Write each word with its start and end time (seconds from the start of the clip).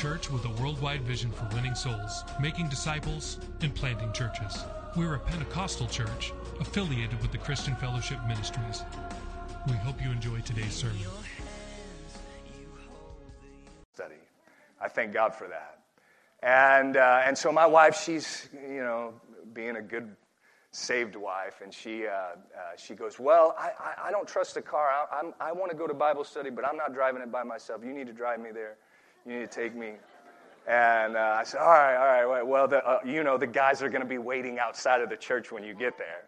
Church 0.00 0.30
with 0.30 0.46
a 0.46 0.62
worldwide 0.62 1.02
vision 1.02 1.30
for 1.30 1.46
winning 1.54 1.74
souls, 1.74 2.24
making 2.40 2.66
disciples, 2.70 3.38
and 3.60 3.74
planting 3.74 4.10
churches. 4.14 4.64
We're 4.96 5.16
a 5.16 5.18
Pentecostal 5.18 5.88
church 5.88 6.32
affiliated 6.58 7.20
with 7.20 7.32
the 7.32 7.36
Christian 7.36 7.76
Fellowship 7.76 8.18
Ministries. 8.26 8.82
We 9.66 9.74
hope 9.74 10.02
you 10.02 10.10
enjoy 10.10 10.40
today's 10.40 10.72
sermon. 10.72 10.96
study. 13.92 14.14
I 14.80 14.88
thank 14.88 15.12
God 15.12 15.34
for 15.34 15.48
that. 15.48 15.80
And, 16.42 16.96
uh, 16.96 17.20
and 17.22 17.36
so 17.36 17.52
my 17.52 17.66
wife, 17.66 18.00
she's, 18.02 18.48
you 18.54 18.80
know, 18.80 19.12
being 19.52 19.76
a 19.76 19.82
good 19.82 20.16
saved 20.70 21.14
wife, 21.14 21.60
and 21.62 21.74
she, 21.74 22.06
uh, 22.06 22.10
uh, 22.10 22.36
she 22.78 22.94
goes, 22.94 23.20
well, 23.20 23.54
I, 23.58 23.72
I, 23.78 24.08
I 24.08 24.10
don't 24.10 24.26
trust 24.26 24.54
the 24.54 24.62
car. 24.62 24.88
I, 24.88 25.18
I'm, 25.18 25.34
I 25.38 25.52
want 25.52 25.70
to 25.72 25.76
go 25.76 25.86
to 25.86 25.92
Bible 25.92 26.24
study, 26.24 26.48
but 26.48 26.66
I'm 26.66 26.78
not 26.78 26.94
driving 26.94 27.20
it 27.20 27.30
by 27.30 27.42
myself. 27.42 27.82
You 27.84 27.92
need 27.92 28.06
to 28.06 28.14
drive 28.14 28.40
me 28.40 28.48
there. 28.50 28.78
You 29.26 29.38
need 29.38 29.50
to 29.50 29.60
take 29.60 29.74
me. 29.74 29.92
And 30.66 31.16
uh, 31.16 31.36
I 31.38 31.44
said, 31.44 31.60
all 31.60 31.68
right, 31.68 31.96
all 31.96 32.30
right. 32.30 32.46
Well, 32.46 32.68
the, 32.68 32.86
uh, 32.86 33.00
you 33.04 33.24
know, 33.24 33.36
the 33.36 33.46
guys 33.46 33.82
are 33.82 33.88
going 33.88 34.02
to 34.02 34.08
be 34.08 34.18
waiting 34.18 34.58
outside 34.58 35.00
of 35.00 35.08
the 35.08 35.16
church 35.16 35.50
when 35.50 35.64
you 35.64 35.74
get 35.74 35.98
there. 35.98 36.24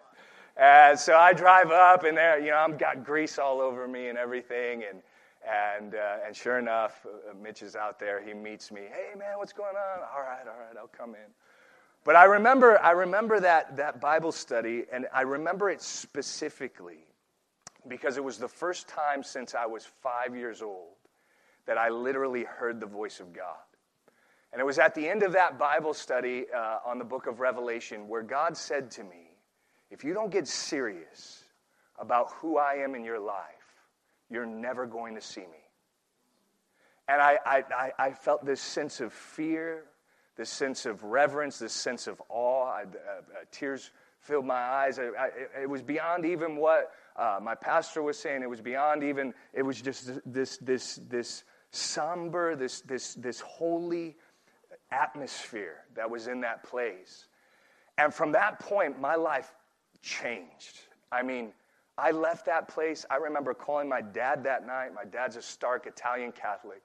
And 0.56 0.98
so 0.98 1.16
I 1.16 1.32
drive 1.32 1.70
up, 1.70 2.04
and 2.04 2.16
there, 2.16 2.38
you 2.38 2.50
know, 2.50 2.56
I've 2.56 2.78
got 2.78 3.04
grease 3.04 3.38
all 3.38 3.60
over 3.60 3.88
me 3.88 4.08
and 4.08 4.18
everything. 4.18 4.84
And, 4.88 5.02
and, 5.48 5.94
uh, 5.94 6.26
and 6.26 6.36
sure 6.36 6.58
enough, 6.58 7.06
uh, 7.06 7.34
Mitch 7.42 7.62
is 7.62 7.76
out 7.76 7.98
there. 7.98 8.22
He 8.22 8.34
meets 8.34 8.70
me. 8.70 8.82
Hey, 8.82 9.18
man, 9.18 9.38
what's 9.38 9.52
going 9.52 9.76
on? 9.76 10.00
All 10.14 10.22
right, 10.22 10.46
all 10.46 10.58
right, 10.58 10.76
I'll 10.78 10.88
come 10.88 11.10
in. 11.10 11.30
But 12.04 12.16
I 12.16 12.24
remember, 12.24 12.82
I 12.82 12.90
remember 12.90 13.38
that, 13.40 13.76
that 13.76 14.00
Bible 14.00 14.32
study, 14.32 14.84
and 14.92 15.06
I 15.14 15.22
remember 15.22 15.70
it 15.70 15.80
specifically 15.80 17.06
because 17.88 18.16
it 18.16 18.24
was 18.24 18.38
the 18.38 18.48
first 18.48 18.88
time 18.88 19.22
since 19.22 19.54
I 19.54 19.66
was 19.66 19.86
five 20.02 20.36
years 20.36 20.62
old 20.62 20.96
that 21.66 21.78
I 21.78 21.88
literally 21.88 22.44
heard 22.44 22.80
the 22.80 22.86
voice 22.86 23.20
of 23.20 23.32
God. 23.32 23.56
And 24.52 24.60
it 24.60 24.64
was 24.64 24.78
at 24.78 24.94
the 24.94 25.08
end 25.08 25.22
of 25.22 25.32
that 25.32 25.58
Bible 25.58 25.94
study 25.94 26.44
uh, 26.54 26.78
on 26.84 26.98
the 26.98 27.04
book 27.04 27.26
of 27.26 27.40
Revelation 27.40 28.06
where 28.06 28.22
God 28.22 28.56
said 28.56 28.90
to 28.92 29.04
me, 29.04 29.36
If 29.90 30.04
you 30.04 30.12
don't 30.12 30.30
get 30.30 30.46
serious 30.46 31.44
about 31.98 32.30
who 32.32 32.58
I 32.58 32.74
am 32.74 32.94
in 32.94 33.04
your 33.04 33.18
life, 33.18 33.46
you're 34.30 34.46
never 34.46 34.86
going 34.86 35.14
to 35.14 35.20
see 35.20 35.40
me. 35.40 35.62
And 37.08 37.20
I, 37.20 37.38
I, 37.44 37.92
I, 37.98 38.12
felt 38.12 38.44
this 38.44 38.60
sense 38.60 39.00
of 39.00 39.12
fear, 39.12 39.84
this 40.36 40.48
sense 40.48 40.86
of 40.86 41.02
reverence, 41.02 41.58
this 41.58 41.72
sense 41.72 42.06
of 42.06 42.22
awe. 42.28 42.66
I, 42.66 42.82
uh, 42.82 42.84
uh, 42.84 43.20
tears 43.50 43.90
filled 44.20 44.46
my 44.46 44.54
eyes. 44.54 44.98
I, 44.98 45.08
I, 45.18 45.30
it 45.62 45.68
was 45.68 45.82
beyond 45.82 46.24
even 46.24 46.56
what 46.56 46.92
uh, 47.16 47.40
my 47.42 47.54
pastor 47.54 48.02
was 48.02 48.18
saying. 48.18 48.42
It 48.42 48.48
was 48.48 48.60
beyond 48.60 49.02
even, 49.02 49.34
it 49.52 49.62
was 49.62 49.82
just 49.82 50.20
this, 50.24 50.58
this, 50.58 50.96
this 51.08 51.44
somber, 51.72 52.54
this, 52.54 52.82
this, 52.82 53.14
this 53.14 53.40
holy 53.40 54.16
atmosphere 54.90 55.78
that 55.96 56.08
was 56.08 56.28
in 56.28 56.40
that 56.42 56.62
place. 56.62 57.26
And 57.98 58.14
from 58.14 58.32
that 58.32 58.60
point, 58.60 59.00
my 59.00 59.16
life 59.16 59.52
changed. 60.02 60.80
I 61.10 61.22
mean, 61.22 61.52
I 61.98 62.10
left 62.10 62.46
that 62.46 62.68
place. 62.68 63.04
I 63.10 63.16
remember 63.16 63.52
calling 63.54 63.88
my 63.88 64.00
dad 64.00 64.44
that 64.44 64.66
night. 64.66 64.94
My 64.94 65.04
dad's 65.04 65.36
a 65.36 65.42
stark 65.42 65.86
Italian 65.86 66.32
Catholic. 66.32 66.82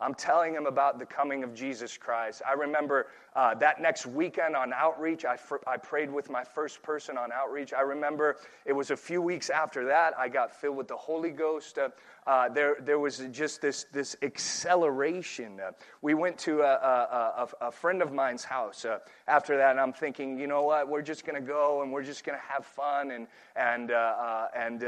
I'm 0.00 0.14
telling 0.14 0.54
him 0.54 0.66
about 0.66 0.98
the 0.98 1.06
coming 1.06 1.44
of 1.44 1.54
Jesus 1.54 1.96
Christ. 1.96 2.42
I 2.46 2.52
remember 2.54 3.06
uh, 3.36 3.54
that 3.54 3.80
next 3.80 4.06
weekend 4.06 4.56
on 4.56 4.72
outreach, 4.72 5.24
I, 5.24 5.36
fr- 5.36 5.56
I 5.66 5.76
prayed 5.76 6.12
with 6.12 6.30
my 6.30 6.42
first 6.42 6.82
person 6.82 7.16
on 7.16 7.30
outreach. 7.32 7.72
I 7.72 7.80
remember 7.82 8.36
it 8.64 8.72
was 8.72 8.90
a 8.90 8.96
few 8.96 9.22
weeks 9.22 9.50
after 9.50 9.84
that, 9.86 10.14
I 10.18 10.28
got 10.28 10.52
filled 10.52 10.76
with 10.76 10.88
the 10.88 10.96
Holy 10.96 11.30
Ghost. 11.30 11.78
Uh, 11.78 11.90
uh, 12.26 12.48
there, 12.48 12.76
there 12.80 12.98
was 12.98 13.18
just 13.32 13.60
this, 13.60 13.84
this 13.92 14.16
acceleration. 14.22 15.60
Uh, 15.60 15.72
we 16.00 16.14
went 16.14 16.38
to 16.38 16.62
a, 16.62 16.72
a, 16.72 17.48
a, 17.60 17.66
a, 17.66 17.70
friend 17.70 18.00
of 18.00 18.12
mine's 18.12 18.44
house 18.44 18.86
uh, 18.86 18.98
after 19.28 19.58
that, 19.58 19.72
and 19.72 19.80
I'm 19.80 19.92
thinking, 19.92 20.38
you 20.38 20.46
know 20.46 20.62
what, 20.62 20.88
we're 20.88 21.02
just 21.02 21.26
going 21.26 21.34
to 21.34 21.46
go 21.46 21.82
and 21.82 21.92
we're 21.92 22.02
just 22.02 22.24
going 22.24 22.38
to 22.38 22.44
have 22.46 22.64
fun, 22.64 23.10
and, 23.10 23.26
and, 23.56 23.90
uh, 23.90 24.46
and 24.56 24.80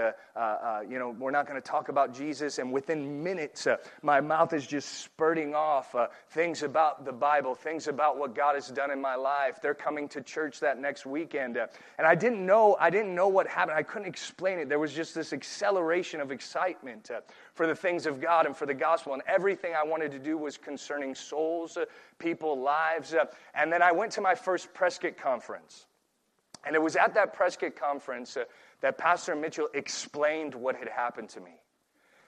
you 0.91 0.98
know, 0.98 1.14
we're 1.19 1.30
not 1.30 1.46
going 1.46 1.60
to 1.60 1.66
talk 1.66 1.91
about 1.91 2.14
Jesus. 2.14 2.58
And 2.58 2.72
within 2.72 3.22
minutes, 3.22 3.69
my 4.02 4.20
mouth 4.20 4.54
is 4.54 4.66
just 4.66 5.00
spurting 5.00 5.54
off 5.54 5.94
things 6.30 6.62
about 6.62 7.04
the 7.04 7.12
Bible, 7.12 7.54
things 7.54 7.86
about 7.86 8.16
what 8.19 8.34
God 8.34 8.54
has 8.54 8.69
done 8.69 8.91
in 8.91 9.00
my 9.00 9.14
life. 9.14 9.60
They're 9.60 9.75
coming 9.75 10.08
to 10.08 10.22
church 10.22 10.60
that 10.60 10.80
next 10.80 11.04
weekend. 11.04 11.58
and 11.58 12.06
I 12.06 12.14
didn't 12.14 12.44
know, 12.44 12.76
I 12.80 12.88
didn't 12.88 13.14
know 13.14 13.28
what 13.28 13.46
happened. 13.46 13.76
I 13.76 13.82
couldn't 13.82 14.08
explain 14.08 14.58
it. 14.58 14.69
There 14.69 14.78
was 14.78 14.92
just 14.92 15.14
this 15.14 15.32
acceleration 15.32 16.20
of 16.20 16.30
excitement 16.30 17.10
for 17.54 17.66
the 17.66 17.75
things 17.75 18.06
of 18.06 18.20
God 18.20 18.47
and 18.47 18.56
for 18.56 18.66
the 18.66 18.75
gospel. 18.75 19.14
And 19.14 19.22
everything 19.26 19.72
I 19.75 19.84
wanted 19.84 20.12
to 20.12 20.19
do 20.19 20.37
was 20.37 20.56
concerning 20.56 21.14
souls, 21.14 21.76
uh, 21.76 21.87
people, 22.19 22.60
lives. 22.60 23.14
Uh, 23.14 23.26
and 23.54 23.72
then 23.72 23.82
I 23.82 23.92
went 23.92 24.12
to 24.12 24.20
my 24.20 24.34
first 24.34 24.72
Prescott 24.75 25.16
conference. 25.16 25.87
And 26.64 26.75
it 26.75 26.82
was 26.82 26.97
at 26.97 27.14
that 27.14 27.34
Prescott 27.34 27.76
conference 27.76 28.37
uh, 28.37 28.44
that 28.81 28.98
Pastor 28.98 29.34
Mitchell 29.37 29.69
explained 29.75 30.54
what 30.54 30.76
had 30.76 30.88
happened 30.88 31.28
to 31.31 31.41
me. 31.41 31.53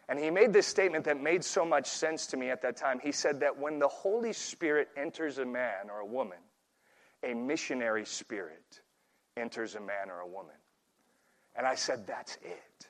And 0.09 0.19
he 0.19 0.31
made 0.31 0.53
this 0.53 0.67
statement 0.67 1.05
that 1.05 1.21
made 1.21 1.45
so 1.45 1.65
much 1.65 1.87
sense 1.87 2.27
to 2.29 2.37
me 2.37 2.49
at 2.51 2.63
that 2.63 2.77
time. 2.77 2.99
He 2.99 3.13
said 3.13 3.41
that 3.41 3.59
when 3.59 3.79
the 3.79 3.89
Holy 3.89 4.33
Spirit 4.33 4.89
enters 4.97 5.39
a 5.39 5.45
man 5.45 5.91
or 5.91 6.01
a 6.01 6.07
woman, 6.07 6.39
a 7.23 7.35
missionary 7.35 8.07
spirit 8.07 8.81
enters 9.37 9.75
a 9.75 9.81
man 9.81 10.11
or 10.11 10.21
a 10.21 10.27
woman. 10.27 10.55
And 11.57 11.67
I 11.67 11.75
said, 11.75 12.07
That's 12.07 12.37
it. 12.43 12.88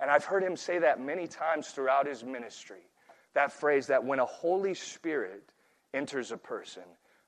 And 0.00 0.10
I've 0.10 0.24
heard 0.24 0.42
him 0.42 0.56
say 0.56 0.78
that 0.78 1.00
many 1.00 1.26
times 1.26 1.68
throughout 1.68 2.06
his 2.06 2.22
ministry. 2.22 2.88
That 3.34 3.52
phrase 3.52 3.86
that 3.88 4.04
when 4.04 4.18
a 4.18 4.26
Holy 4.26 4.74
Spirit 4.74 5.42
enters 5.94 6.32
a 6.32 6.36
person, 6.36 6.82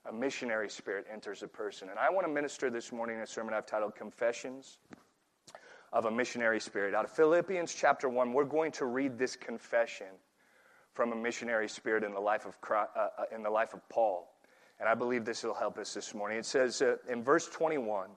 a 0.09 0.12
missionary 0.12 0.71
spirit 0.71 1.07
enters 1.12 1.43
a 1.43 1.49
person. 1.49 1.91
And 1.91 1.99
I 1.99 2.11
want 2.11 2.27
to 2.27 2.33
minister 2.33 2.71
this 2.71 2.93
morning 2.93 3.19
a 3.21 3.27
sermon 3.27 3.55
I've 3.55 3.67
titled 3.67 3.95
Confessions 3.95 4.78
of 5.93 6.05
a 6.05 6.11
Missionary 6.11 6.61
Spirit. 6.61 6.95
Out 6.95 7.05
of 7.05 7.11
Philippians 7.11 7.75
chapter 7.75 8.09
1, 8.09 8.33
we're 8.33 8.45
going 8.45 8.73
to 8.73 8.87
read 8.87 9.19
this 9.19 9.37
confession 9.37 10.07
from 10.93 11.12
a 11.12 11.17
missionary 11.17 11.69
spirit 11.69 12.03
in 12.03 12.12
the 12.12 12.21
life 12.21 12.45
of, 12.45 12.61
Christ, 12.61 12.91
uh, 12.97 13.09
uh, 13.19 13.25
in 13.34 13.43
the 13.43 13.51
life 13.51 13.73
of 13.73 13.87
Paul. 13.89 14.28
And 14.81 14.89
I 14.89 14.95
believe 14.95 15.25
this 15.25 15.45
will 15.45 15.55
help 15.55 15.78
us 15.78 15.95
this 15.95 16.15
morning. 16.15 16.39
It 16.39 16.47
says 16.47 16.83
uh, 16.83 16.97
in 17.09 17.23
verse 17.23 17.49
21 17.49 18.11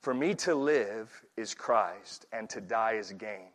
For 0.00 0.14
me 0.14 0.34
to 0.34 0.54
live 0.54 1.22
is 1.36 1.54
Christ, 1.54 2.26
and 2.32 2.48
to 2.50 2.60
die 2.60 2.94
is 2.94 3.12
gain. 3.12 3.48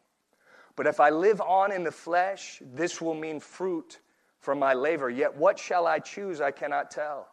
But 0.82 0.88
if 0.88 1.00
I 1.00 1.12
live 1.12 1.42
on 1.42 1.72
in 1.72 1.84
the 1.84 1.92
flesh, 1.92 2.60
this 2.74 3.00
will 3.00 3.14
mean 3.14 3.40
fruit 3.40 4.00
from 4.40 4.58
my 4.58 4.74
labor. 4.74 5.12
Yet 5.12 5.38
what 5.38 5.60
shall 5.60 5.86
I 5.86 6.00
choose? 6.00 6.42
I 6.42 6.50
cannot 6.50 6.90
tell. 6.90 7.28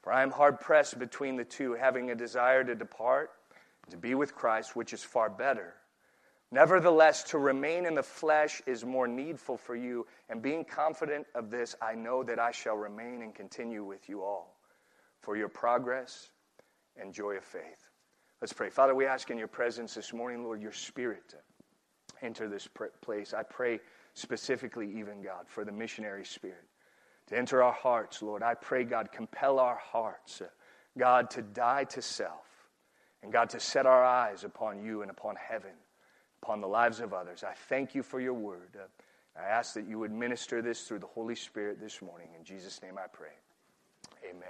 For 0.00 0.14
I 0.14 0.22
am 0.22 0.30
hard 0.30 0.60
pressed 0.60 0.98
between 0.98 1.36
the 1.36 1.44
two, 1.44 1.74
having 1.74 2.10
a 2.10 2.14
desire 2.14 2.64
to 2.64 2.74
depart, 2.74 3.32
to 3.90 3.98
be 3.98 4.14
with 4.14 4.34
Christ, 4.34 4.74
which 4.74 4.94
is 4.94 5.04
far 5.04 5.28
better. 5.28 5.74
Nevertheless, 6.50 7.22
to 7.24 7.38
remain 7.38 7.84
in 7.84 7.94
the 7.94 8.02
flesh 8.02 8.62
is 8.64 8.82
more 8.82 9.06
needful 9.06 9.58
for 9.58 9.76
you, 9.76 10.06
and 10.30 10.40
being 10.40 10.64
confident 10.64 11.26
of 11.34 11.50
this, 11.50 11.76
I 11.82 11.96
know 11.96 12.22
that 12.22 12.38
I 12.38 12.50
shall 12.50 12.78
remain 12.78 13.20
and 13.20 13.34
continue 13.34 13.84
with 13.84 14.08
you 14.08 14.22
all 14.22 14.56
for 15.20 15.36
your 15.36 15.50
progress 15.50 16.30
and 16.96 17.12
joy 17.12 17.36
of 17.36 17.44
faith. 17.44 17.90
Let's 18.40 18.54
pray. 18.54 18.70
Father, 18.70 18.94
we 18.94 19.04
ask 19.04 19.30
in 19.30 19.36
your 19.36 19.48
presence 19.48 19.92
this 19.92 20.14
morning, 20.14 20.44
Lord, 20.44 20.62
your 20.62 20.72
spirit 20.72 21.34
enter 22.22 22.48
this 22.48 22.68
place. 23.00 23.34
I 23.34 23.42
pray 23.42 23.80
specifically, 24.14 24.98
even 24.98 25.22
God, 25.22 25.46
for 25.46 25.64
the 25.64 25.72
missionary 25.72 26.24
spirit 26.24 26.64
to 27.28 27.36
enter 27.36 27.62
our 27.62 27.72
hearts, 27.72 28.22
Lord. 28.22 28.42
I 28.42 28.54
pray, 28.54 28.84
God, 28.84 29.10
compel 29.12 29.58
our 29.58 29.76
hearts, 29.76 30.40
uh, 30.40 30.46
God, 30.96 31.30
to 31.30 31.42
die 31.42 31.84
to 31.84 32.02
self, 32.02 32.46
and 33.22 33.32
God, 33.32 33.50
to 33.50 33.60
set 33.60 33.86
our 33.86 34.04
eyes 34.04 34.44
upon 34.44 34.82
you 34.82 35.02
and 35.02 35.10
upon 35.10 35.36
heaven, 35.36 35.72
upon 36.42 36.60
the 36.60 36.68
lives 36.68 37.00
of 37.00 37.12
others. 37.12 37.42
I 37.42 37.54
thank 37.68 37.94
you 37.94 38.02
for 38.02 38.20
your 38.20 38.34
word. 38.34 38.76
Uh, 38.76 38.86
I 39.38 39.48
ask 39.48 39.74
that 39.74 39.86
you 39.86 39.98
would 39.98 40.12
minister 40.12 40.62
this 40.62 40.82
through 40.82 41.00
the 41.00 41.06
Holy 41.06 41.34
Spirit 41.34 41.80
this 41.80 42.00
morning. 42.00 42.28
In 42.38 42.44
Jesus' 42.44 42.80
name 42.82 42.96
I 42.96 43.06
pray. 43.12 43.34
Amen. 44.24 44.48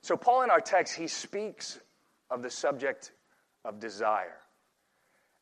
So, 0.00 0.16
Paul 0.16 0.42
in 0.42 0.50
our 0.50 0.60
text, 0.60 0.94
he 0.94 1.08
speaks 1.08 1.80
of 2.30 2.42
the 2.42 2.50
subject 2.50 3.12
of 3.64 3.80
desire. 3.80 4.38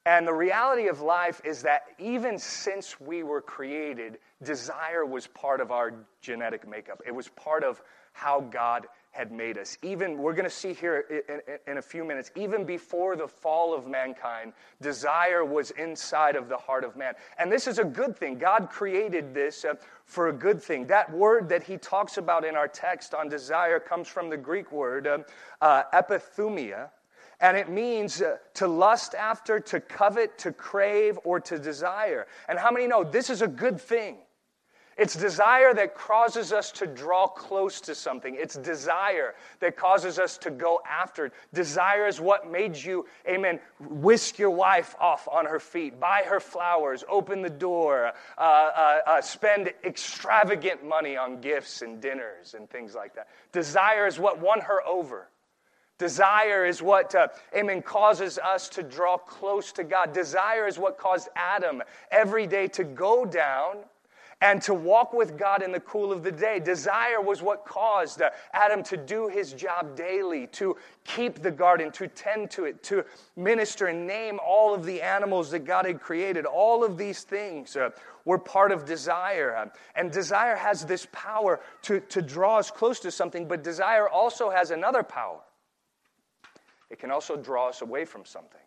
And 0.04 0.26
the 0.26 0.34
reality 0.34 0.88
of 0.88 1.00
life 1.00 1.40
is 1.44 1.62
that 1.62 1.82
even 1.98 2.38
since 2.38 3.00
we 3.00 3.22
were 3.22 3.40
created, 3.40 4.18
desire 4.42 5.06
was 5.06 5.28
part 5.28 5.60
of 5.60 5.70
our 5.70 5.94
genetic 6.20 6.68
makeup. 6.68 7.02
It 7.06 7.14
was 7.14 7.28
part 7.28 7.62
of 7.62 7.80
how 8.12 8.40
God 8.40 8.86
had 9.12 9.30
made 9.30 9.58
us. 9.58 9.78
Even, 9.82 10.18
we're 10.18 10.32
going 10.32 10.48
to 10.48 10.50
see 10.50 10.72
here 10.72 11.04
in, 11.28 11.34
in, 11.46 11.58
in, 11.72 11.78
a 11.78 11.82
few 11.82 12.02
minutes, 12.02 12.30
even 12.34 12.64
before 12.64 13.14
the 13.14 13.28
fall 13.28 13.74
of 13.74 13.86
mankind, 13.86 14.54
desire 14.80 15.44
was 15.44 15.70
inside 15.72 16.34
of 16.34 16.48
the 16.48 16.56
heart 16.56 16.82
of 16.82 16.96
man. 16.96 17.12
And 17.38 17.52
this 17.52 17.66
is 17.66 17.78
a 17.78 17.84
good 17.84 18.16
thing. 18.16 18.38
God 18.38 18.70
created 18.70 19.34
this 19.34 19.64
uh, 19.64 19.74
for 20.06 20.28
a 20.28 20.32
good 20.32 20.62
thing. 20.62 20.86
That 20.86 21.12
word 21.12 21.50
that 21.50 21.62
he 21.62 21.76
talks 21.76 22.16
about 22.16 22.44
in 22.44 22.56
our 22.56 22.68
text 22.68 23.14
on 23.14 23.28
desire 23.28 23.78
comes 23.78 24.08
from 24.08 24.30
the 24.30 24.36
Greek 24.36 24.72
word 24.72 25.06
uh, 25.06 25.18
uh, 25.60 25.82
epithumia 25.92 26.88
and 27.42 27.56
it 27.56 27.68
means 27.68 28.22
uh, 28.22 28.36
to 28.54 28.66
lust 28.66 29.14
after, 29.14 29.60
to 29.60 29.80
covet, 29.80 30.38
to 30.38 30.52
crave, 30.52 31.18
or 31.24 31.40
to 31.40 31.58
desire. 31.58 32.26
And 32.48 32.58
how 32.58 32.70
many 32.70 32.86
know 32.86 33.04
this 33.04 33.28
is 33.28 33.42
a 33.42 33.48
good 33.48 33.80
thing? 33.80 34.18
It's 34.98 35.16
desire 35.16 35.72
that 35.74 35.94
causes 35.94 36.52
us 36.52 36.70
to 36.72 36.86
draw 36.86 37.26
close 37.26 37.80
to 37.82 37.94
something. 37.94 38.36
It's 38.38 38.56
desire 38.56 39.34
that 39.58 39.76
causes 39.76 40.18
us 40.18 40.36
to 40.38 40.50
go 40.50 40.80
after 40.88 41.26
it. 41.26 41.32
Desire 41.54 42.06
is 42.06 42.20
what 42.20 42.50
made 42.50 42.76
you, 42.76 43.06
amen, 43.26 43.58
whisk 43.80 44.38
your 44.38 44.50
wife 44.50 44.94
off 45.00 45.26
on 45.32 45.46
her 45.46 45.58
feet, 45.58 45.98
buy 45.98 46.22
her 46.26 46.40
flowers, 46.40 47.04
open 47.08 47.40
the 47.40 47.50
door, 47.50 48.12
uh, 48.36 48.40
uh, 48.40 48.98
uh, 49.06 49.20
spend 49.22 49.72
extravagant 49.82 50.84
money 50.84 51.16
on 51.16 51.40
gifts 51.40 51.80
and 51.82 52.00
dinners 52.00 52.54
and 52.54 52.68
things 52.68 52.94
like 52.94 53.14
that. 53.14 53.28
Desire 53.50 54.06
is 54.06 54.18
what 54.18 54.40
won 54.40 54.60
her 54.60 54.86
over. 54.86 55.28
Desire 56.02 56.66
is 56.66 56.82
what, 56.82 57.14
uh, 57.14 57.28
amen, 57.54 57.80
causes 57.80 58.36
us 58.36 58.68
to 58.70 58.82
draw 58.82 59.16
close 59.16 59.70
to 59.70 59.84
God. 59.84 60.12
Desire 60.12 60.66
is 60.66 60.76
what 60.76 60.98
caused 60.98 61.28
Adam 61.36 61.80
every 62.10 62.48
day 62.48 62.66
to 62.66 62.82
go 62.82 63.24
down 63.24 63.76
and 64.40 64.60
to 64.62 64.74
walk 64.74 65.12
with 65.12 65.38
God 65.38 65.62
in 65.62 65.70
the 65.70 65.78
cool 65.78 66.10
of 66.10 66.24
the 66.24 66.32
day. 66.32 66.58
Desire 66.58 67.20
was 67.20 67.40
what 67.40 67.64
caused 67.64 68.20
uh, 68.20 68.30
Adam 68.52 68.82
to 68.82 68.96
do 68.96 69.28
his 69.28 69.52
job 69.52 69.94
daily, 69.94 70.48
to 70.48 70.76
keep 71.04 71.40
the 71.40 71.52
garden, 71.52 71.92
to 71.92 72.08
tend 72.08 72.50
to 72.50 72.64
it, 72.64 72.82
to 72.82 73.04
minister 73.36 73.86
and 73.86 74.04
name 74.04 74.40
all 74.44 74.74
of 74.74 74.84
the 74.84 75.00
animals 75.00 75.52
that 75.52 75.60
God 75.60 75.86
had 75.86 76.00
created. 76.00 76.46
All 76.46 76.82
of 76.82 76.98
these 76.98 77.22
things 77.22 77.76
uh, 77.76 77.90
were 78.24 78.38
part 78.38 78.72
of 78.72 78.84
desire. 78.84 79.70
And 79.94 80.10
desire 80.10 80.56
has 80.56 80.84
this 80.84 81.06
power 81.12 81.60
to, 81.82 82.00
to 82.00 82.20
draw 82.20 82.58
us 82.58 82.72
close 82.72 82.98
to 82.98 83.12
something, 83.12 83.46
but 83.46 83.62
desire 83.62 84.08
also 84.08 84.50
has 84.50 84.72
another 84.72 85.04
power 85.04 85.38
it 86.92 86.98
can 86.98 87.10
also 87.10 87.36
draw 87.36 87.70
us 87.70 87.80
away 87.80 88.04
from 88.04 88.26
something. 88.26 88.60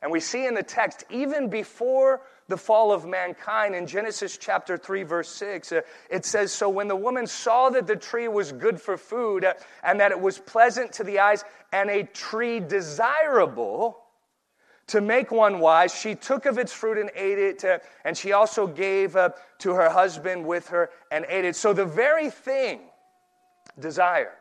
And 0.00 0.10
we 0.10 0.20
see 0.20 0.46
in 0.46 0.54
the 0.54 0.62
text, 0.62 1.04
even 1.10 1.50
before 1.50 2.22
the 2.48 2.56
fall 2.56 2.92
of 2.92 3.04
mankind, 3.04 3.74
in 3.74 3.86
Genesis 3.86 4.38
chapter 4.38 4.78
3, 4.78 5.02
verse 5.02 5.28
6, 5.28 5.72
uh, 5.72 5.80
it 6.08 6.24
says 6.24 6.50
So 6.50 6.70
when 6.70 6.88
the 6.88 6.96
woman 6.96 7.26
saw 7.26 7.68
that 7.70 7.86
the 7.86 7.96
tree 7.96 8.26
was 8.26 8.52
good 8.52 8.80
for 8.80 8.96
food, 8.96 9.44
uh, 9.44 9.54
and 9.82 10.00
that 10.00 10.12
it 10.12 10.20
was 10.20 10.38
pleasant 10.38 10.92
to 10.94 11.04
the 11.04 11.18
eyes, 11.18 11.44
and 11.72 11.90
a 11.90 12.04
tree 12.04 12.58
desirable 12.58 13.98
to 14.86 15.02
make 15.02 15.30
one 15.30 15.58
wise, 15.58 15.94
she 15.94 16.14
took 16.14 16.46
of 16.46 16.56
its 16.56 16.72
fruit 16.72 16.96
and 16.96 17.10
ate 17.14 17.38
it, 17.38 17.64
uh, 17.64 17.80
and 18.04 18.16
she 18.16 18.32
also 18.32 18.66
gave 18.66 19.14
to 19.58 19.74
her 19.74 19.90
husband 19.90 20.46
with 20.46 20.68
her 20.68 20.88
and 21.12 21.26
ate 21.28 21.44
it. 21.44 21.54
So 21.54 21.74
the 21.74 21.84
very 21.84 22.30
thing, 22.30 22.80
desire, 23.78 24.37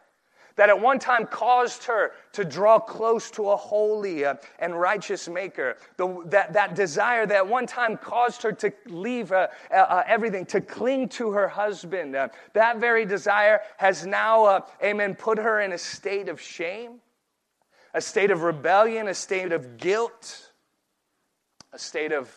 that 0.57 0.69
at 0.69 0.79
one 0.79 0.99
time 0.99 1.25
caused 1.25 1.85
her 1.85 2.11
to 2.33 2.43
draw 2.43 2.79
close 2.79 3.31
to 3.31 3.49
a 3.49 3.55
holy 3.55 4.25
uh, 4.25 4.35
and 4.59 4.77
righteous 4.77 5.29
maker. 5.29 5.77
The, 5.95 6.23
that, 6.25 6.53
that 6.53 6.75
desire 6.75 7.25
that 7.25 7.35
at 7.35 7.47
one 7.47 7.67
time 7.67 7.95
caused 7.95 8.41
her 8.43 8.51
to 8.53 8.73
leave 8.87 9.31
uh, 9.31 9.47
uh, 9.71 9.75
uh 9.75 10.03
everything, 10.05 10.45
to 10.47 10.59
cling 10.59 11.09
to 11.09 11.31
her 11.31 11.47
husband. 11.47 12.15
Uh, 12.15 12.29
that 12.53 12.79
very 12.79 13.05
desire 13.05 13.61
has 13.77 14.05
now, 14.05 14.45
uh, 14.45 14.61
amen, 14.83 15.15
put 15.15 15.37
her 15.37 15.61
in 15.61 15.71
a 15.71 15.77
state 15.77 16.27
of 16.27 16.41
shame, 16.41 16.99
a 17.93 18.01
state 18.01 18.31
of 18.31 18.41
rebellion, 18.41 19.07
a 19.07 19.13
state 19.13 19.51
of 19.51 19.77
guilt, 19.77 20.51
a 21.71 21.79
state 21.79 22.11
of 22.11 22.35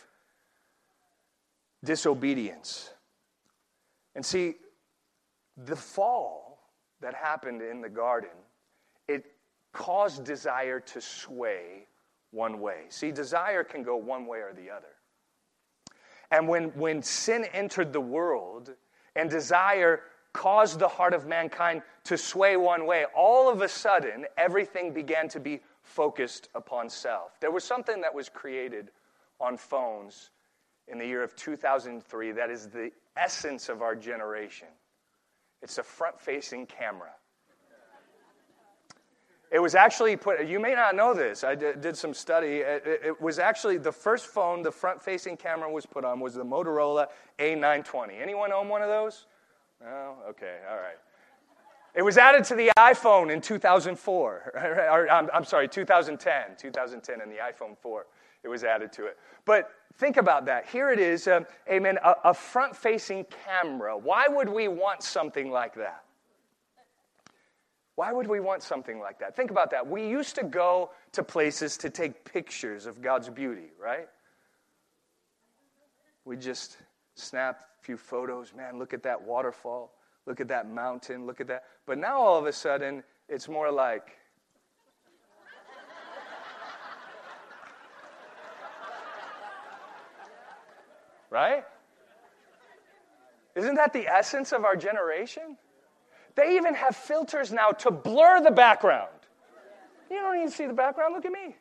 disobedience. 1.83 2.91
And 4.13 4.23
see, 4.23 4.55
the 5.57 5.75
fall 5.75 6.40
that 7.01 7.13
happened 7.13 7.61
in 7.61 7.81
the 7.81 7.89
garden, 7.89 8.29
it 9.07 9.25
caused 9.73 10.23
desire 10.23 10.79
to 10.79 11.01
sway 11.01 11.87
one 12.31 12.61
way. 12.61 12.83
See, 12.89 13.11
desire 13.11 13.63
can 13.63 13.83
go 13.83 13.97
one 13.97 14.25
way 14.25 14.39
or 14.39 14.53
the 14.53 14.69
other. 14.71 14.87
And 16.31 16.47
when, 16.47 16.69
when 16.69 17.01
sin 17.03 17.45
entered 17.53 17.91
the 17.91 18.01
world 18.01 18.71
and 19.15 19.29
desire 19.29 20.01
caused 20.33 20.79
the 20.79 20.87
heart 20.87 21.13
of 21.13 21.27
mankind 21.27 21.81
to 22.05 22.17
sway 22.17 22.55
one 22.55 22.85
way, 22.85 23.05
all 23.15 23.51
of 23.51 23.61
a 23.61 23.67
sudden, 23.67 24.25
everything 24.37 24.93
began 24.93 25.27
to 25.29 25.39
be 25.41 25.59
focused 25.83 26.47
upon 26.55 26.89
self. 26.89 27.37
There 27.41 27.51
was 27.51 27.65
something 27.65 28.01
that 28.01 28.15
was 28.15 28.29
created 28.29 28.91
on 29.41 29.57
phones 29.57 30.31
in 30.87 30.99
the 30.99 31.05
year 31.05 31.23
of 31.23 31.35
2003 31.35 32.31
that 32.33 32.49
is 32.49 32.67
the 32.67 32.91
essence 33.17 33.67
of 33.67 33.81
our 33.81 33.95
generation. 33.95 34.67
It's 35.61 35.77
a 35.77 35.83
front 35.83 36.19
facing 36.19 36.65
camera. 36.65 37.11
It 39.51 39.59
was 39.59 39.75
actually 39.75 40.15
put, 40.15 40.47
you 40.47 40.61
may 40.61 40.73
not 40.73 40.95
know 40.95 41.13
this, 41.13 41.43
I 41.43 41.55
did, 41.55 41.97
some 41.97 42.13
study. 42.13 42.59
It, 42.59 42.83
it, 42.85 43.21
was 43.21 43.37
actually 43.37 43.77
the 43.77 43.91
first 43.91 44.27
phone 44.27 44.61
the 44.61 44.71
front 44.71 45.01
facing 45.01 45.35
camera 45.35 45.69
was 45.69 45.85
put 45.85 46.05
on 46.05 46.21
was 46.21 46.35
the 46.35 46.45
Motorola 46.45 47.07
A920. 47.37 48.21
Anyone 48.21 48.53
own 48.53 48.69
one 48.69 48.81
of 48.81 48.87
those? 48.87 49.25
No? 49.81 50.15
Okay, 50.29 50.59
all 50.69 50.77
right. 50.77 50.97
It 51.93 52.01
was 52.01 52.17
added 52.17 52.45
to 52.45 52.55
the 52.55 52.71
iPhone 52.79 53.29
in 53.29 53.41
2004, 53.41 54.51
or, 54.89 55.11
I'm, 55.11 55.29
I'm 55.33 55.43
sorry, 55.43 55.67
2010, 55.67 56.55
2010, 56.57 57.19
and 57.19 57.29
the 57.29 57.35
iPhone 57.35 57.77
4 57.77 58.05
it 58.43 58.47
was 58.47 58.63
added 58.63 58.91
to 58.93 59.05
it. 59.05 59.17
But 59.45 59.69
think 60.01 60.17
about 60.17 60.47
that. 60.47 60.65
Here 60.65 60.89
it 60.89 60.97
is, 60.97 61.27
um, 61.27 61.45
amen, 61.69 61.99
a, 62.03 62.15
a 62.25 62.33
front 62.33 62.75
facing 62.75 63.23
camera. 63.45 63.95
Why 63.95 64.25
would 64.27 64.49
we 64.49 64.67
want 64.67 65.03
something 65.03 65.51
like 65.51 65.75
that? 65.75 66.03
Why 67.93 68.11
would 68.11 68.27
we 68.27 68.39
want 68.39 68.63
something 68.63 68.99
like 68.99 69.19
that? 69.19 69.35
Think 69.35 69.51
about 69.51 69.69
that. 69.69 69.85
We 69.85 70.07
used 70.07 70.33
to 70.37 70.43
go 70.43 70.89
to 71.11 71.21
places 71.21 71.77
to 71.77 71.91
take 71.91 72.25
pictures 72.25 72.87
of 72.87 72.99
God's 72.99 73.29
beauty, 73.29 73.73
right? 73.79 74.09
We 76.25 76.35
just 76.35 76.77
snap 77.13 77.61
a 77.79 77.83
few 77.83 77.95
photos. 77.95 78.53
Man, 78.57 78.79
look 78.79 78.95
at 78.95 79.03
that 79.03 79.21
waterfall. 79.21 79.93
Look 80.25 80.41
at 80.41 80.47
that 80.47 80.67
mountain. 80.67 81.27
Look 81.27 81.41
at 81.41 81.47
that. 81.47 81.65
But 81.85 81.99
now 81.99 82.17
all 82.17 82.39
of 82.39 82.47
a 82.47 82.53
sudden, 82.53 83.03
it's 83.29 83.47
more 83.47 83.71
like, 83.71 84.17
right? 91.31 91.63
Isn't 93.55 93.75
that 93.75 93.93
the 93.93 94.07
essence 94.07 94.51
of 94.51 94.63
our 94.63 94.75
generation? 94.75 95.57
They 96.35 96.55
even 96.57 96.75
have 96.75 96.95
filters 96.95 97.51
now 97.51 97.69
to 97.69 97.91
blur 97.91 98.41
the 98.41 98.51
background. 98.51 99.09
You 100.09 100.17
don't 100.17 100.35
even 100.37 100.51
see 100.51 100.67
the 100.67 100.73
background, 100.73 101.15
look 101.15 101.25
at 101.25 101.31
me. 101.31 101.55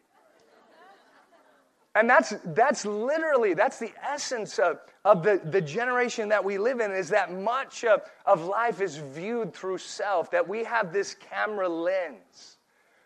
And 1.95 2.09
that's, 2.09 2.35
that's 2.45 2.85
literally, 2.85 3.55
that's 3.55 3.81
the 3.81 3.93
essence 4.03 4.61
of, 4.61 4.79
of 5.05 5.25
the, 5.25 5.41
the 5.45 5.61
generation 5.61 6.29
that 6.29 6.45
we 6.45 6.57
live 6.57 6.79
in, 6.79 6.93
is 6.93 7.09
that 7.09 7.33
much 7.33 7.85
of, 7.85 8.03
of 8.27 8.45
life 8.45 8.81
is 8.81 8.97
viewed 8.97 9.53
through 9.53 9.79
self, 9.79 10.31
that 10.31 10.49
we 10.49 10.63
have 10.65 10.93
this 10.93 11.15
camera 11.15 11.69
lens 11.69 12.59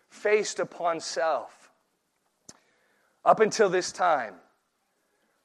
faced 0.09 0.59
upon 0.59 0.99
self. 0.99 1.71
Up 3.23 3.39
until 3.39 3.69
this 3.69 3.91
time, 3.91 4.35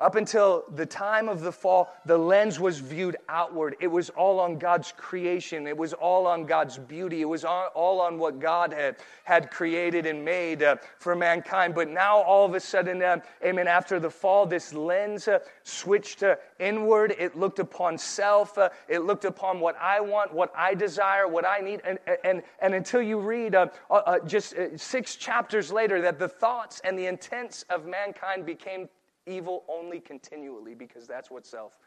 up 0.01 0.15
until 0.15 0.65
the 0.75 0.87
time 0.87 1.29
of 1.29 1.43
the 1.43 1.53
fall, 1.53 1.95
the 2.07 2.17
lens 2.17 2.59
was 2.59 2.79
viewed 2.79 3.17
outward. 3.29 3.77
It 3.81 3.87
was 3.87 4.09
all 4.11 4.41
on 4.41 4.57
God's 4.59 4.93
creation. 4.97 5.67
It 5.67 5.77
was 5.77 5.93
all 5.93 6.27
on 6.27 6.47
God's 6.47 6.79
beauty. 6.79 7.21
It 7.21 7.27
was 7.27 7.45
all 7.45 8.01
on 8.01 8.19
what 8.19 8.39
God 8.39 8.73
had, 8.73 8.97
had 9.25 9.51
created 9.51 10.07
and 10.07 10.25
made 10.25 10.63
uh, 10.63 10.77
for 10.99 11.15
mankind. 11.15 11.75
But 11.75 11.91
now, 11.91 12.19
all 12.19 12.47
of 12.47 12.55
a 12.55 12.61
sudden, 12.61 13.03
uh, 13.03 13.19
amen, 13.45 13.69
after 13.69 14.01
the 14.01 14.09
fall, 14.09 14.47
this 14.47 14.73
lens 14.73 15.29
uh, 15.29 15.41
switched 15.65 16.25
inward. 16.59 17.15
It 17.19 17.37
looked 17.37 17.59
upon 17.59 17.99
self. 17.99 18.57
Uh, 18.57 18.71
it 18.89 19.01
looked 19.01 19.27
upon 19.27 19.61
what 19.61 19.77
I 19.79 20.01
want, 20.01 20.33
what 20.33 20.51
I 20.57 20.73
desire, 20.75 21.29
what 21.29 21.47
I 21.47 21.61
need. 21.61 21.83
And, 21.85 21.99
and, 22.25 22.43
and 22.61 22.75
until 22.75 23.03
you 23.03 23.19
read 23.19 23.55
uh, 23.55 23.67
uh, 23.91 24.19
just 24.21 24.55
six 24.77 25.17
chapters 25.17 25.71
later, 25.71 26.01
that 26.01 26.19
the 26.19 26.29
thoughts 26.29 26.81
and 26.85 26.99
the 26.99 27.07
intents 27.07 27.65
of 27.69 27.87
mankind 27.87 28.47
became 28.47 28.89
evil 29.31 29.65
only 29.69 30.01
continually 30.01 30.75
because 30.75 31.07
that's 31.07 31.31
what 31.31 31.47
self 31.47 31.79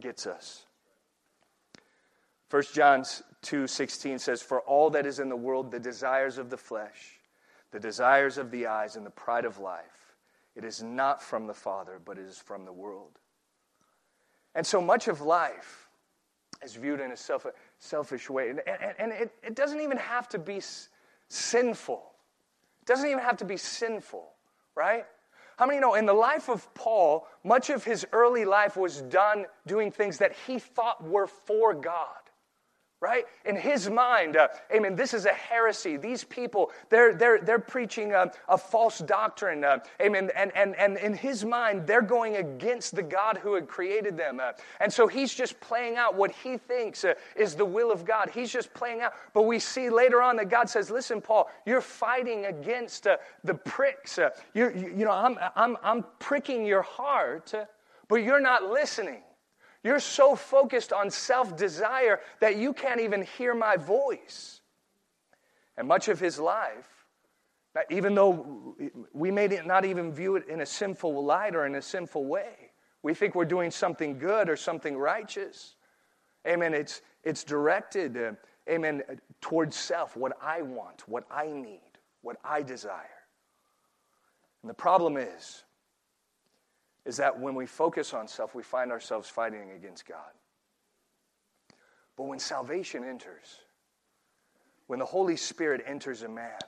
gets 0.00 0.26
us. 0.26 0.66
1 2.50 2.62
John 2.74 3.02
2:16 3.02 4.18
says 4.18 4.42
for 4.42 4.60
all 4.62 4.90
that 4.90 5.06
is 5.06 5.18
in 5.18 5.28
the 5.28 5.36
world 5.36 5.70
the 5.70 5.80
desires 5.80 6.38
of 6.38 6.50
the 6.50 6.56
flesh 6.56 7.18
the 7.70 7.80
desires 7.80 8.38
of 8.38 8.50
the 8.50 8.66
eyes 8.66 8.96
and 8.96 9.04
the 9.04 9.10
pride 9.10 9.44
of 9.44 9.58
life 9.58 10.14
It 10.56 10.64
is 10.64 10.82
not 10.82 11.22
from 11.22 11.46
the 11.46 11.54
Father, 11.54 12.00
but 12.04 12.18
it 12.18 12.26
is 12.26 12.38
from 12.38 12.64
the 12.64 12.72
world. 12.72 13.18
And 14.54 14.66
so 14.66 14.80
much 14.80 15.06
of 15.06 15.20
life 15.20 15.88
is 16.64 16.74
viewed 16.74 17.00
in 17.00 17.12
a 17.12 17.16
self, 17.16 17.46
selfish 17.78 18.28
way. 18.28 18.50
And, 18.50 18.60
and, 18.66 18.94
and 18.98 19.12
it, 19.12 19.32
it 19.44 19.54
doesn't 19.54 19.80
even 19.80 19.98
have 19.98 20.28
to 20.30 20.38
be 20.38 20.56
s- 20.56 20.88
sinful. 21.28 22.02
It 22.80 22.86
doesn't 22.86 23.06
even 23.06 23.22
have 23.22 23.36
to 23.36 23.44
be 23.44 23.56
sinful, 23.56 24.28
right? 24.74 25.06
How 25.58 25.66
many 25.66 25.80
know 25.80 25.94
in 25.94 26.06
the 26.06 26.14
life 26.14 26.48
of 26.48 26.72
Paul, 26.74 27.26
much 27.42 27.68
of 27.68 27.82
his 27.82 28.06
early 28.12 28.44
life 28.44 28.76
was 28.76 29.02
done 29.02 29.44
doing 29.66 29.90
things 29.90 30.18
that 30.18 30.32
he 30.46 30.60
thought 30.60 31.02
were 31.02 31.26
for 31.26 31.74
God? 31.74 32.27
Right? 33.00 33.26
In 33.44 33.54
his 33.54 33.88
mind, 33.88 34.36
uh, 34.36 34.48
amen, 34.74 34.96
this 34.96 35.14
is 35.14 35.24
a 35.24 35.32
heresy. 35.32 35.96
These 35.96 36.24
people, 36.24 36.72
they're, 36.88 37.14
they're, 37.14 37.40
they're 37.40 37.60
preaching 37.60 38.12
a, 38.12 38.32
a 38.48 38.58
false 38.58 38.98
doctrine, 38.98 39.62
uh, 39.62 39.78
amen, 40.02 40.30
and, 40.34 40.50
and, 40.56 40.74
and 40.74 40.96
in 40.96 41.14
his 41.14 41.44
mind, 41.44 41.86
they're 41.86 42.02
going 42.02 42.36
against 42.36 42.96
the 42.96 43.02
God 43.02 43.38
who 43.38 43.54
had 43.54 43.68
created 43.68 44.16
them. 44.16 44.40
Uh, 44.40 44.52
and 44.80 44.92
so 44.92 45.06
he's 45.06 45.32
just 45.32 45.60
playing 45.60 45.96
out 45.96 46.16
what 46.16 46.32
he 46.32 46.56
thinks 46.56 47.04
uh, 47.04 47.14
is 47.36 47.54
the 47.54 47.64
will 47.64 47.92
of 47.92 48.04
God. 48.04 48.30
He's 48.34 48.52
just 48.52 48.74
playing 48.74 49.00
out. 49.00 49.12
But 49.32 49.42
we 49.42 49.60
see 49.60 49.90
later 49.90 50.20
on 50.20 50.34
that 50.36 50.48
God 50.48 50.68
says, 50.68 50.90
listen, 50.90 51.20
Paul, 51.20 51.48
you're 51.66 51.80
fighting 51.80 52.46
against 52.46 53.06
uh, 53.06 53.18
the 53.44 53.54
pricks. 53.54 54.18
Uh, 54.18 54.30
you 54.54 54.70
you 54.74 55.04
know, 55.04 55.12
I'm, 55.12 55.38
I'm, 55.54 55.76
I'm 55.82 56.04
pricking 56.18 56.66
your 56.66 56.82
heart, 56.82 57.54
but 58.08 58.16
you're 58.16 58.40
not 58.40 58.64
listening. 58.64 59.22
You're 59.84 60.00
so 60.00 60.34
focused 60.34 60.92
on 60.92 61.10
self 61.10 61.56
desire 61.56 62.20
that 62.40 62.56
you 62.56 62.72
can't 62.72 63.00
even 63.00 63.22
hear 63.22 63.54
my 63.54 63.76
voice. 63.76 64.60
And 65.76 65.86
much 65.86 66.08
of 66.08 66.18
his 66.18 66.38
life, 66.38 67.06
even 67.90 68.14
though 68.14 68.76
we 69.12 69.30
may 69.30 69.46
not 69.64 69.84
even 69.84 70.12
view 70.12 70.34
it 70.34 70.48
in 70.48 70.60
a 70.60 70.66
sinful 70.66 71.24
light 71.24 71.54
or 71.54 71.64
in 71.66 71.76
a 71.76 71.82
sinful 71.82 72.24
way, 72.24 72.72
we 73.02 73.14
think 73.14 73.34
we're 73.34 73.44
doing 73.44 73.70
something 73.70 74.18
good 74.18 74.48
or 74.48 74.56
something 74.56 74.96
righteous. 74.96 75.76
Amen. 76.46 76.74
It's, 76.74 77.00
it's 77.22 77.44
directed, 77.44 78.16
uh, 78.16 78.32
amen, 78.68 79.02
towards 79.40 79.76
self, 79.76 80.16
what 80.16 80.32
I 80.42 80.62
want, 80.62 81.08
what 81.08 81.24
I 81.30 81.46
need, 81.46 81.80
what 82.22 82.36
I 82.44 82.62
desire. 82.62 83.04
And 84.62 84.70
the 84.70 84.74
problem 84.74 85.16
is, 85.16 85.62
is 87.08 87.16
that 87.16 87.40
when 87.40 87.54
we 87.54 87.64
focus 87.64 88.12
on 88.12 88.28
self, 88.28 88.54
we 88.54 88.62
find 88.62 88.92
ourselves 88.92 89.30
fighting 89.30 89.70
against 89.74 90.06
God. 90.06 90.30
But 92.18 92.24
when 92.24 92.38
salvation 92.38 93.02
enters, 93.02 93.62
when 94.88 94.98
the 94.98 95.06
Holy 95.06 95.34
Spirit 95.34 95.82
enters 95.86 96.22
a 96.22 96.28
man, 96.28 96.58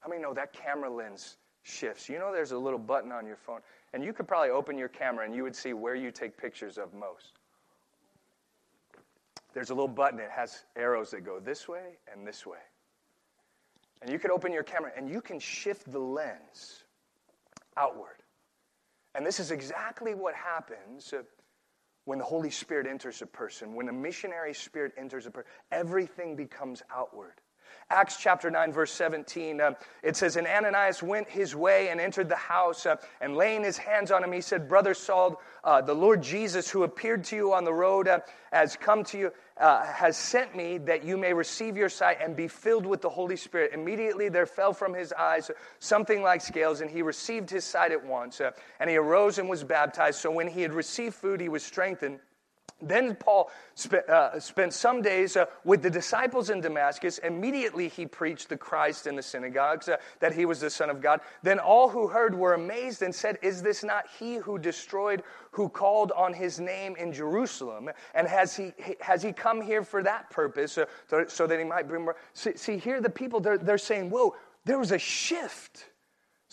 how 0.00 0.10
many 0.10 0.20
know 0.20 0.34
that 0.34 0.52
camera 0.52 0.90
lens 0.90 1.38
shifts? 1.62 2.10
You 2.10 2.18
know, 2.18 2.30
there's 2.30 2.52
a 2.52 2.58
little 2.58 2.78
button 2.78 3.10
on 3.10 3.26
your 3.26 3.36
phone, 3.36 3.60
and 3.94 4.04
you 4.04 4.12
could 4.12 4.28
probably 4.28 4.50
open 4.50 4.76
your 4.76 4.88
camera 4.88 5.24
and 5.24 5.34
you 5.34 5.44
would 5.44 5.56
see 5.56 5.72
where 5.72 5.94
you 5.94 6.10
take 6.10 6.36
pictures 6.36 6.76
of 6.76 6.92
most. 6.92 7.38
There's 9.54 9.70
a 9.70 9.74
little 9.74 9.88
button, 9.88 10.20
it 10.20 10.30
has 10.30 10.66
arrows 10.76 11.10
that 11.12 11.24
go 11.24 11.40
this 11.40 11.66
way 11.66 11.96
and 12.12 12.26
this 12.26 12.44
way. 12.44 12.58
And 14.02 14.10
you 14.10 14.18
could 14.18 14.30
open 14.30 14.52
your 14.52 14.62
camera 14.62 14.92
and 14.94 15.08
you 15.08 15.22
can 15.22 15.38
shift 15.40 15.90
the 15.90 15.98
lens 15.98 16.84
outward. 17.78 18.21
And 19.14 19.26
this 19.26 19.40
is 19.40 19.50
exactly 19.50 20.14
what 20.14 20.34
happens 20.34 21.12
when 22.04 22.18
the 22.18 22.24
Holy 22.24 22.50
Spirit 22.50 22.86
enters 22.86 23.20
a 23.22 23.26
person. 23.26 23.74
When 23.74 23.88
a 23.88 23.92
missionary 23.92 24.54
spirit 24.54 24.92
enters 24.96 25.26
a 25.26 25.30
person, 25.30 25.50
everything 25.70 26.34
becomes 26.34 26.82
outward. 26.90 27.34
Acts 27.92 28.16
chapter 28.16 28.50
9, 28.50 28.72
verse 28.72 28.90
17, 28.90 29.60
uh, 29.60 29.72
it 30.02 30.16
says, 30.16 30.36
And 30.36 30.46
Ananias 30.46 31.02
went 31.02 31.28
his 31.28 31.54
way 31.54 31.90
and 31.90 32.00
entered 32.00 32.26
the 32.26 32.36
house, 32.36 32.86
uh, 32.86 32.96
and 33.20 33.36
laying 33.36 33.62
his 33.62 33.76
hands 33.76 34.10
on 34.10 34.24
him, 34.24 34.32
he 34.32 34.40
said, 34.40 34.66
Brother 34.66 34.94
Saul, 34.94 35.42
uh, 35.62 35.82
the 35.82 35.94
Lord 35.94 36.22
Jesus, 36.22 36.70
who 36.70 36.84
appeared 36.84 37.22
to 37.24 37.36
you 37.36 37.52
on 37.52 37.64
the 37.64 37.72
road, 37.72 38.08
uh, 38.08 38.20
has 38.50 38.76
come 38.76 39.04
to 39.04 39.18
you, 39.18 39.32
uh, 39.58 39.84
has 39.84 40.16
sent 40.16 40.56
me 40.56 40.78
that 40.78 41.04
you 41.04 41.18
may 41.18 41.34
receive 41.34 41.76
your 41.76 41.90
sight 41.90 42.16
and 42.22 42.34
be 42.34 42.48
filled 42.48 42.86
with 42.86 43.02
the 43.02 43.10
Holy 43.10 43.36
Spirit. 43.36 43.72
Immediately 43.74 44.30
there 44.30 44.46
fell 44.46 44.72
from 44.72 44.94
his 44.94 45.12
eyes 45.12 45.50
something 45.78 46.22
like 46.22 46.40
scales, 46.40 46.80
and 46.80 46.90
he 46.90 47.02
received 47.02 47.50
his 47.50 47.62
sight 47.62 47.92
at 47.92 48.02
once. 48.02 48.40
Uh, 48.40 48.52
and 48.80 48.88
he 48.88 48.96
arose 48.96 49.36
and 49.36 49.50
was 49.50 49.64
baptized. 49.64 50.18
So 50.18 50.30
when 50.30 50.48
he 50.48 50.62
had 50.62 50.72
received 50.72 51.14
food, 51.14 51.42
he 51.42 51.50
was 51.50 51.62
strengthened. 51.62 52.20
Then 52.82 53.14
Paul 53.14 53.50
spent, 53.74 54.08
uh, 54.08 54.38
spent 54.40 54.74
some 54.74 55.02
days 55.02 55.36
uh, 55.36 55.46
with 55.64 55.82
the 55.82 55.90
disciples 55.90 56.50
in 56.50 56.60
Damascus. 56.60 57.18
Immediately 57.18 57.88
he 57.88 58.06
preached 58.06 58.48
the 58.48 58.56
Christ 58.56 59.06
in 59.06 59.16
the 59.16 59.22
synagogues, 59.22 59.88
uh, 59.88 59.96
that 60.20 60.34
he 60.34 60.44
was 60.44 60.60
the 60.60 60.70
Son 60.70 60.90
of 60.90 61.00
God. 61.00 61.20
Then 61.42 61.58
all 61.58 61.88
who 61.88 62.08
heard 62.08 62.34
were 62.34 62.54
amazed 62.54 63.02
and 63.02 63.14
said, 63.14 63.38
Is 63.40 63.62
this 63.62 63.84
not 63.84 64.06
he 64.18 64.36
who 64.36 64.58
destroyed, 64.58 65.22
who 65.52 65.68
called 65.68 66.12
on 66.12 66.34
his 66.34 66.58
name 66.58 66.96
in 66.96 67.12
Jerusalem? 67.12 67.90
And 68.14 68.26
has 68.26 68.56
he, 68.56 68.72
has 69.00 69.22
he 69.22 69.32
come 69.32 69.60
here 69.60 69.84
for 69.84 70.02
that 70.02 70.30
purpose, 70.30 70.76
uh, 70.76 70.86
so 71.28 71.46
that 71.46 71.58
he 71.58 71.64
might 71.64 71.88
bring 71.88 72.04
more? 72.04 72.16
See, 72.34 72.56
see 72.56 72.76
here 72.76 73.00
the 73.00 73.10
people, 73.10 73.40
they're, 73.40 73.58
they're 73.58 73.78
saying, 73.78 74.10
Whoa, 74.10 74.34
there 74.64 74.78
was 74.78 74.92
a 74.92 74.98
shift. 74.98 75.86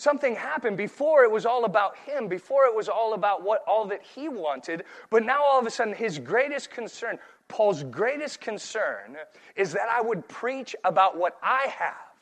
Something 0.00 0.34
happened. 0.34 0.78
Before 0.78 1.24
it 1.24 1.30
was 1.30 1.44
all 1.44 1.66
about 1.66 1.94
him, 1.94 2.26
before 2.26 2.64
it 2.64 2.74
was 2.74 2.88
all 2.88 3.12
about 3.12 3.42
what 3.42 3.62
all 3.66 3.84
that 3.88 4.00
he 4.02 4.30
wanted, 4.30 4.84
but 5.10 5.26
now 5.26 5.44
all 5.44 5.60
of 5.60 5.66
a 5.66 5.70
sudden 5.70 5.92
his 5.92 6.18
greatest 6.18 6.70
concern, 6.70 7.18
Paul's 7.48 7.82
greatest 7.82 8.40
concern 8.40 9.18
is 9.56 9.74
that 9.74 9.90
I 9.90 10.00
would 10.00 10.26
preach 10.26 10.74
about 10.84 11.18
what 11.18 11.36
I 11.42 11.66
have 11.66 12.14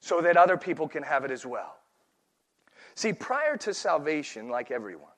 so 0.00 0.22
that 0.22 0.38
other 0.38 0.56
people 0.56 0.88
can 0.88 1.02
have 1.02 1.22
it 1.22 1.30
as 1.30 1.44
well. 1.44 1.76
See, 2.94 3.12
prior 3.12 3.58
to 3.58 3.74
salvation, 3.74 4.48
like 4.48 4.70
everyone, 4.70 5.09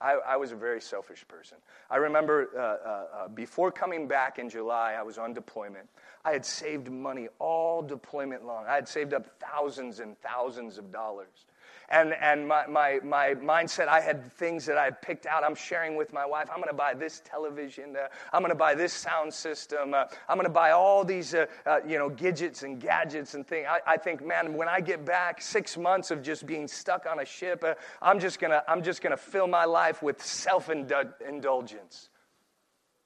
I, 0.00 0.14
I 0.26 0.36
was 0.36 0.52
a 0.52 0.56
very 0.56 0.80
selfish 0.80 1.26
person. 1.28 1.58
I 1.90 1.96
remember 1.96 2.50
uh, 2.56 2.60
uh, 2.60 3.24
uh, 3.24 3.28
before 3.28 3.70
coming 3.70 4.08
back 4.08 4.38
in 4.38 4.48
July, 4.50 4.94
I 4.98 5.02
was 5.02 5.18
on 5.18 5.32
deployment. 5.32 5.88
I 6.24 6.32
had 6.32 6.44
saved 6.44 6.90
money 6.90 7.28
all 7.38 7.80
deployment 7.82 8.44
long. 8.44 8.66
I 8.66 8.74
had 8.74 8.88
saved 8.88 9.14
up 9.14 9.26
thousands 9.40 10.00
and 10.00 10.18
thousands 10.20 10.78
of 10.78 10.92
dollars. 10.92 11.46
And, 11.90 12.14
and 12.14 12.48
my, 12.48 12.66
my, 12.66 13.00
my 13.04 13.34
mindset, 13.34 13.88
I 13.88 14.00
had 14.00 14.32
things 14.32 14.64
that 14.66 14.78
I 14.78 14.84
had 14.84 15.02
picked 15.02 15.26
out. 15.26 15.44
I'm 15.44 15.54
sharing 15.54 15.96
with 15.96 16.12
my 16.12 16.24
wife. 16.24 16.48
I'm 16.50 16.58
going 16.58 16.68
to 16.68 16.74
buy 16.74 16.94
this 16.94 17.22
television. 17.24 17.96
Uh, 17.96 18.08
I'm 18.32 18.40
going 18.40 18.50
to 18.50 18.56
buy 18.56 18.74
this 18.74 18.92
sound 18.92 19.32
system. 19.32 19.94
Uh, 19.94 20.04
I'm 20.28 20.36
going 20.36 20.46
to 20.46 20.52
buy 20.52 20.70
all 20.70 21.04
these, 21.04 21.34
uh, 21.34 21.46
uh, 21.66 21.80
you 21.86 21.98
know, 21.98 22.08
gadgets 22.08 22.62
and 22.62 22.80
gadgets 22.80 23.34
and 23.34 23.46
things. 23.46 23.66
I, 23.68 23.80
I, 23.92 23.96
think, 23.96 24.24
man, 24.24 24.54
when 24.54 24.68
I 24.68 24.80
get 24.80 25.04
back, 25.04 25.42
six 25.42 25.76
months 25.76 26.10
of 26.10 26.22
just 26.22 26.46
being 26.46 26.66
stuck 26.66 27.06
on 27.06 27.20
a 27.20 27.24
ship, 27.24 27.62
uh, 27.64 27.74
I'm 28.00 28.18
just 28.18 28.40
going 28.40 28.50
to 28.50 28.64
I'm 28.68 28.82
just 28.82 29.02
going 29.02 29.10
to 29.10 29.16
fill 29.16 29.46
my 29.46 29.64
life 29.64 30.02
with 30.02 30.22
self-indulgence. 30.22 32.08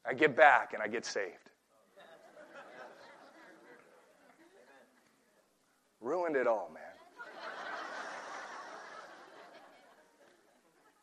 I 0.06 0.14
get 0.14 0.36
back 0.36 0.72
and 0.72 0.82
I 0.82 0.88
get 0.88 1.04
saved. 1.04 1.50
Ruined 6.00 6.36
it 6.36 6.46
all, 6.46 6.70
man. 6.72 6.87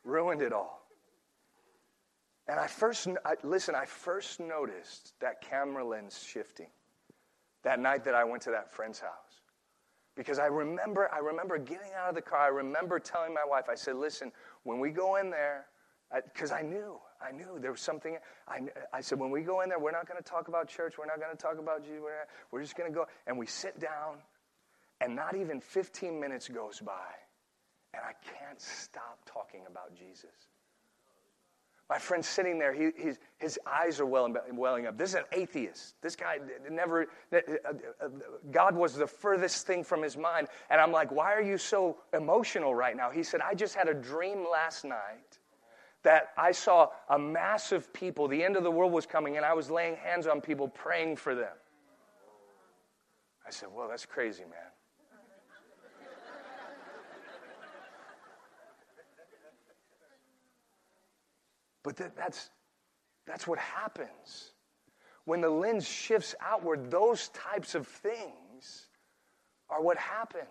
Ruined 0.06 0.40
it 0.40 0.52
all. 0.52 0.86
And 2.48 2.60
I 2.60 2.68
first, 2.68 3.08
I, 3.24 3.34
listen, 3.42 3.74
I 3.74 3.86
first 3.86 4.38
noticed 4.38 5.14
that 5.20 5.40
camera 5.40 5.84
lens 5.84 6.24
shifting 6.24 6.68
that 7.64 7.80
night 7.80 8.04
that 8.04 8.14
I 8.14 8.22
went 8.24 8.42
to 8.42 8.50
that 8.52 8.70
friend's 8.70 9.00
house. 9.00 9.10
Because 10.14 10.38
I 10.38 10.46
remember, 10.46 11.10
I 11.12 11.18
remember 11.18 11.58
getting 11.58 11.90
out 11.98 12.08
of 12.08 12.14
the 12.14 12.22
car. 12.22 12.40
I 12.40 12.48
remember 12.48 12.98
telling 13.00 13.34
my 13.34 13.44
wife, 13.44 13.64
I 13.68 13.74
said, 13.74 13.96
listen, 13.96 14.32
when 14.62 14.78
we 14.78 14.90
go 14.90 15.16
in 15.16 15.30
there, 15.30 15.66
because 16.32 16.52
I, 16.52 16.60
I, 16.60 16.62
knew, 16.62 16.98
I 17.20 17.32
knew 17.32 17.58
there 17.60 17.72
was 17.72 17.80
something. 17.80 18.16
I, 18.46 18.60
I 18.92 19.00
said, 19.00 19.18
when 19.18 19.32
we 19.32 19.42
go 19.42 19.62
in 19.62 19.68
there, 19.68 19.80
we're 19.80 19.90
not 19.90 20.06
going 20.06 20.22
to 20.22 20.28
talk 20.28 20.46
about 20.46 20.68
church. 20.68 20.94
We're 20.96 21.06
not 21.06 21.20
going 21.20 21.36
to 21.36 21.42
talk 21.42 21.58
about 21.58 21.82
Jesus. 21.82 22.00
We're, 22.00 22.26
we're 22.52 22.62
just 22.62 22.76
going 22.76 22.90
to 22.90 22.94
go. 22.94 23.06
And 23.26 23.36
we 23.36 23.46
sit 23.46 23.80
down, 23.80 24.18
and 25.00 25.16
not 25.16 25.34
even 25.34 25.60
15 25.60 26.18
minutes 26.18 26.48
goes 26.48 26.80
by 26.80 27.12
and 27.94 28.02
I 28.02 28.12
can't 28.38 28.60
stop 28.60 29.18
talking 29.26 29.62
about 29.68 29.94
Jesus. 29.94 30.30
My 31.88 31.98
friend's 31.98 32.26
sitting 32.26 32.58
there, 32.58 32.74
he, 32.74 32.90
his 33.38 33.60
eyes 33.64 34.00
are 34.00 34.06
welling, 34.06 34.34
welling 34.54 34.86
up. 34.86 34.98
This 34.98 35.10
is 35.10 35.14
an 35.16 35.24
atheist. 35.30 35.94
This 36.02 36.16
guy 36.16 36.38
never, 36.68 37.06
uh, 37.32 37.36
uh, 37.36 38.08
God 38.50 38.74
was 38.74 38.94
the 38.94 39.06
furthest 39.06 39.68
thing 39.68 39.84
from 39.84 40.02
his 40.02 40.16
mind. 40.16 40.48
And 40.68 40.80
I'm 40.80 40.90
like, 40.90 41.12
why 41.12 41.32
are 41.32 41.42
you 41.42 41.58
so 41.58 41.98
emotional 42.12 42.74
right 42.74 42.96
now? 42.96 43.10
He 43.10 43.22
said, 43.22 43.40
I 43.40 43.54
just 43.54 43.76
had 43.76 43.88
a 43.88 43.94
dream 43.94 44.44
last 44.50 44.84
night 44.84 45.38
that 46.02 46.30
I 46.36 46.50
saw 46.50 46.88
a 47.08 47.18
mass 47.18 47.70
of 47.70 47.92
people, 47.92 48.26
the 48.26 48.42
end 48.42 48.56
of 48.56 48.64
the 48.64 48.70
world 48.70 48.92
was 48.92 49.06
coming, 49.06 49.36
and 49.36 49.46
I 49.46 49.54
was 49.54 49.70
laying 49.70 49.96
hands 49.96 50.26
on 50.26 50.40
people 50.40 50.68
praying 50.68 51.16
for 51.16 51.34
them. 51.36 51.54
I 53.46 53.50
said, 53.50 53.68
well, 53.72 53.88
that's 53.88 54.06
crazy, 54.06 54.42
man. 54.42 54.75
But 61.86 61.96
that, 61.98 62.16
that's, 62.16 62.50
that's 63.28 63.46
what 63.46 63.60
happens. 63.60 64.50
When 65.24 65.40
the 65.40 65.48
lens 65.48 65.86
shifts 65.86 66.34
outward, 66.40 66.90
those 66.90 67.28
types 67.28 67.76
of 67.76 67.86
things 67.86 68.88
are 69.70 69.80
what 69.80 69.96
happened. 69.96 70.48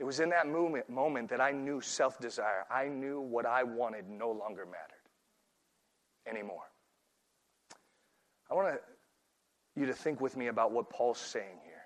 It 0.00 0.04
was 0.04 0.18
in 0.18 0.30
that 0.30 0.48
moment, 0.48 0.90
moment 0.90 1.30
that 1.30 1.40
I 1.40 1.52
knew 1.52 1.80
self 1.80 2.18
desire. 2.18 2.64
I 2.68 2.88
knew 2.88 3.20
what 3.20 3.46
I 3.46 3.62
wanted 3.62 4.10
no 4.10 4.32
longer 4.32 4.66
mattered 4.66 5.06
anymore. 6.28 6.64
I 8.50 8.54
want 8.54 8.80
you 9.76 9.86
to 9.86 9.94
think 9.94 10.20
with 10.20 10.36
me 10.36 10.48
about 10.48 10.72
what 10.72 10.90
Paul's 10.90 11.20
saying 11.20 11.60
here. 11.62 11.82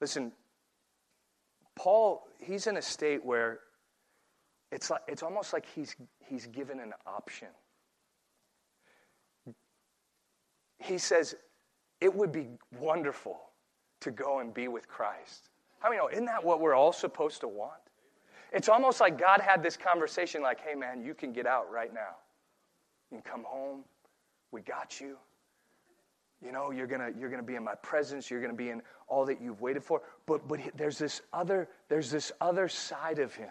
Listen, 0.00 0.30
Paul, 1.74 2.28
he's 2.38 2.68
in 2.68 2.76
a 2.76 2.82
state 2.82 3.24
where 3.24 3.58
it's, 4.70 4.90
like, 4.90 5.02
it's 5.08 5.22
almost 5.22 5.52
like 5.52 5.66
he's, 5.74 5.96
he's 6.26 6.46
given 6.46 6.80
an 6.80 6.92
option. 7.06 7.48
He 10.78 10.98
says, 10.98 11.34
It 12.00 12.14
would 12.14 12.32
be 12.32 12.48
wonderful 12.78 13.40
to 14.00 14.10
go 14.10 14.38
and 14.38 14.54
be 14.54 14.68
with 14.68 14.88
Christ. 14.88 15.50
How 15.80 15.88
many 15.88 15.98
know? 15.98 16.08
Oh, 16.08 16.12
isn't 16.12 16.26
that 16.26 16.44
what 16.44 16.60
we're 16.60 16.74
all 16.74 16.92
supposed 16.92 17.40
to 17.40 17.48
want? 17.48 17.72
It's 18.52 18.68
almost 18.68 19.00
like 19.00 19.18
God 19.18 19.40
had 19.40 19.62
this 19.62 19.76
conversation 19.76 20.42
like, 20.42 20.60
hey, 20.60 20.74
man, 20.74 21.02
you 21.02 21.14
can 21.14 21.32
get 21.32 21.46
out 21.46 21.70
right 21.70 21.92
now. 21.92 22.16
You 23.10 23.18
can 23.18 23.30
come 23.30 23.44
home. 23.44 23.84
We 24.52 24.62
got 24.62 25.00
you. 25.00 25.16
You 26.44 26.52
know, 26.52 26.70
you're 26.70 26.86
gonna 26.86 27.10
you're 27.18 27.30
gonna 27.30 27.42
be 27.42 27.56
in 27.56 27.64
my 27.64 27.74
presence. 27.74 28.30
You're 28.30 28.40
gonna 28.40 28.54
be 28.54 28.70
in 28.70 28.80
all 29.08 29.26
that 29.26 29.40
you've 29.40 29.60
waited 29.60 29.82
for. 29.82 30.02
But 30.24 30.46
but 30.46 30.60
there's 30.76 30.96
this 30.96 31.20
other 31.32 31.68
there's 31.88 32.10
this 32.10 32.30
other 32.40 32.68
side 32.68 33.18
of 33.18 33.34
him. 33.34 33.50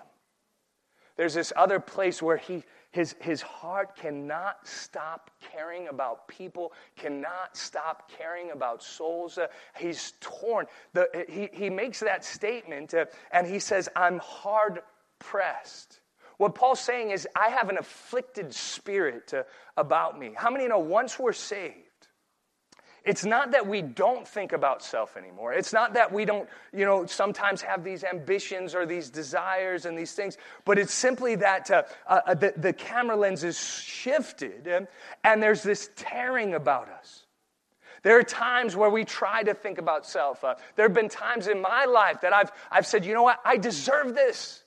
There's 1.17 1.33
this 1.33 1.51
other 1.55 1.79
place 1.79 2.21
where 2.21 2.37
he 2.37 2.63
his 2.91 3.15
his 3.19 3.41
heart 3.41 3.95
cannot 3.95 4.65
stop 4.65 5.29
caring 5.51 5.89
about 5.89 6.27
people, 6.27 6.73
cannot 6.95 7.57
stop 7.57 8.09
caring 8.09 8.51
about 8.51 8.81
souls. 8.81 9.37
Uh, 9.37 9.47
he's 9.77 10.13
torn. 10.21 10.67
The, 10.93 11.25
he 11.27 11.49
he 11.51 11.69
makes 11.69 11.99
that 11.99 12.23
statement 12.23 12.93
uh, 12.93 13.05
and 13.31 13.45
he 13.45 13.59
says, 13.59 13.89
"I'm 13.95 14.19
hard 14.19 14.81
pressed." 15.19 15.99
What 16.37 16.53
Paul's 16.53 16.79
saying 16.79 17.09
is, 17.09 17.27
I 17.35 17.49
have 17.49 17.69
an 17.69 17.79
afflicted 17.79 18.53
spirit 18.53 19.33
uh, 19.33 19.43
about 19.75 20.19
me. 20.19 20.33
How 20.35 20.51
many 20.51 20.67
know 20.67 20.79
once 20.79 21.17
we're 21.17 21.33
saved? 21.33 21.86
It's 23.07 23.23
not 23.23 23.51
that 23.51 23.65
we 23.65 23.81
don't 23.81 24.27
think 24.27 24.51
about 24.51 24.83
self 24.83 25.15
anymore. 25.15 25.53
It's 25.53 25.71
not 25.71 25.93
that 25.93 26.11
we 26.11 26.25
don't, 26.25 26.49
you 26.73 26.83
know, 26.83 27.05
sometimes 27.05 27.61
have 27.61 27.81
these 27.81 28.03
ambitions 28.03 28.75
or 28.75 28.85
these 28.85 29.09
desires 29.09 29.85
and 29.85 29.97
these 29.97 30.11
things, 30.11 30.37
but 30.65 30.77
it's 30.77 30.93
simply 30.93 31.35
that 31.35 31.71
uh, 31.71 31.83
uh, 32.05 32.33
the, 32.33 32.53
the 32.57 32.73
camera 32.73 33.15
lens 33.15 33.45
is 33.45 33.57
shifted 33.57 34.67
and, 34.67 34.87
and 35.23 35.41
there's 35.41 35.63
this 35.63 35.89
tearing 35.95 36.53
about 36.53 36.89
us. 36.89 37.25
There 38.03 38.19
are 38.19 38.23
times 38.23 38.75
where 38.75 38.89
we 38.89 39.05
try 39.05 39.41
to 39.41 39.53
think 39.53 39.77
about 39.77 40.05
self. 40.05 40.43
Uh, 40.43 40.55
there 40.75 40.85
have 40.85 40.93
been 40.93 41.07
times 41.07 41.47
in 41.47 41.61
my 41.61 41.85
life 41.85 42.21
that 42.21 42.33
I've, 42.33 42.51
I've 42.69 42.85
said, 42.85 43.05
you 43.05 43.13
know 43.13 43.23
what, 43.23 43.39
I 43.45 43.55
deserve 43.55 44.15
this. 44.15 44.63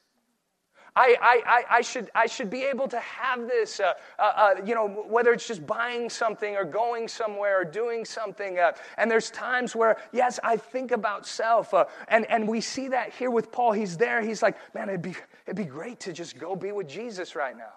I, 0.97 1.16
I, 1.47 1.64
I, 1.78 1.80
should, 1.82 2.11
I 2.14 2.26
should 2.26 2.50
be 2.50 2.64
able 2.64 2.88
to 2.88 2.99
have 3.00 3.47
this, 3.47 3.80
uh, 3.80 3.94
uh, 4.18 4.23
uh, 4.23 4.54
you 4.64 4.75
know, 4.75 4.88
whether 5.09 5.32
it's 5.32 5.47
just 5.47 5.66
buying 5.66 6.11
something 6.11 6.56
or 6.56 6.64
going 6.64 7.09
somewhere 7.09 7.61
or 7.61 7.64
doing 7.64 8.04
something. 8.04 8.59
Uh, 8.59 8.73
and 8.99 9.11
there's 9.11 9.30
times 9.30 9.76
where, 9.76 9.99
yes, 10.12 10.40
I 10.42 10.56
think 10.56 10.90
about 10.90 11.26
self. 11.26 11.73
Uh, 11.73 11.85
and, 12.09 12.28
and 12.30 12.47
we 12.47 12.61
see 12.61 12.88
that 12.88 13.12
here 13.12 13.30
with 13.30 13.52
Paul. 13.52 13.73
He's 13.73 13.97
there. 13.97 14.20
He's 14.20 14.42
like, 14.42 14.56
man, 14.75 14.88
it'd 14.88 15.02
be, 15.02 15.14
it'd 15.47 15.56
be 15.56 15.64
great 15.64 16.00
to 16.00 16.12
just 16.12 16.38
go 16.38 16.56
be 16.56 16.73
with 16.73 16.88
Jesus 16.88 17.37
right 17.37 17.56
now. 17.56 17.73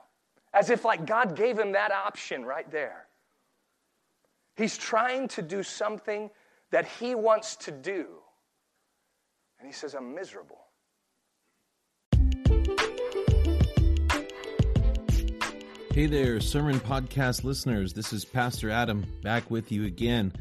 As 0.54 0.70
if 0.70 0.86
like 0.86 1.06
God 1.06 1.36
gave 1.36 1.58
him 1.58 1.72
that 1.74 1.92
option 1.92 2.46
right 2.46 2.70
there. 2.72 3.08
He's 4.56 4.78
trying 4.78 5.28
to 5.30 5.42
do 5.42 5.64
something 5.64 6.30
that 6.72 6.88
he 6.88 7.16
wants 7.16 7.56
to 7.58 7.72
do. 7.72 8.08
And 9.60 9.68
he 9.68 9.74
says, 9.74 9.94
I'm 9.94 10.14
miserable. 10.14 10.63
Hey 15.94 16.08
there, 16.08 16.40
Sermon 16.42 16.80
Podcast 16.80 17.44
listeners. 17.44 17.94
This 17.94 18.14
is 18.14 18.26
Pastor 18.26 18.72
Adam 18.72 19.06
back 19.22 19.52
with 19.52 19.72
you 19.72 19.86
again. 19.86 20.34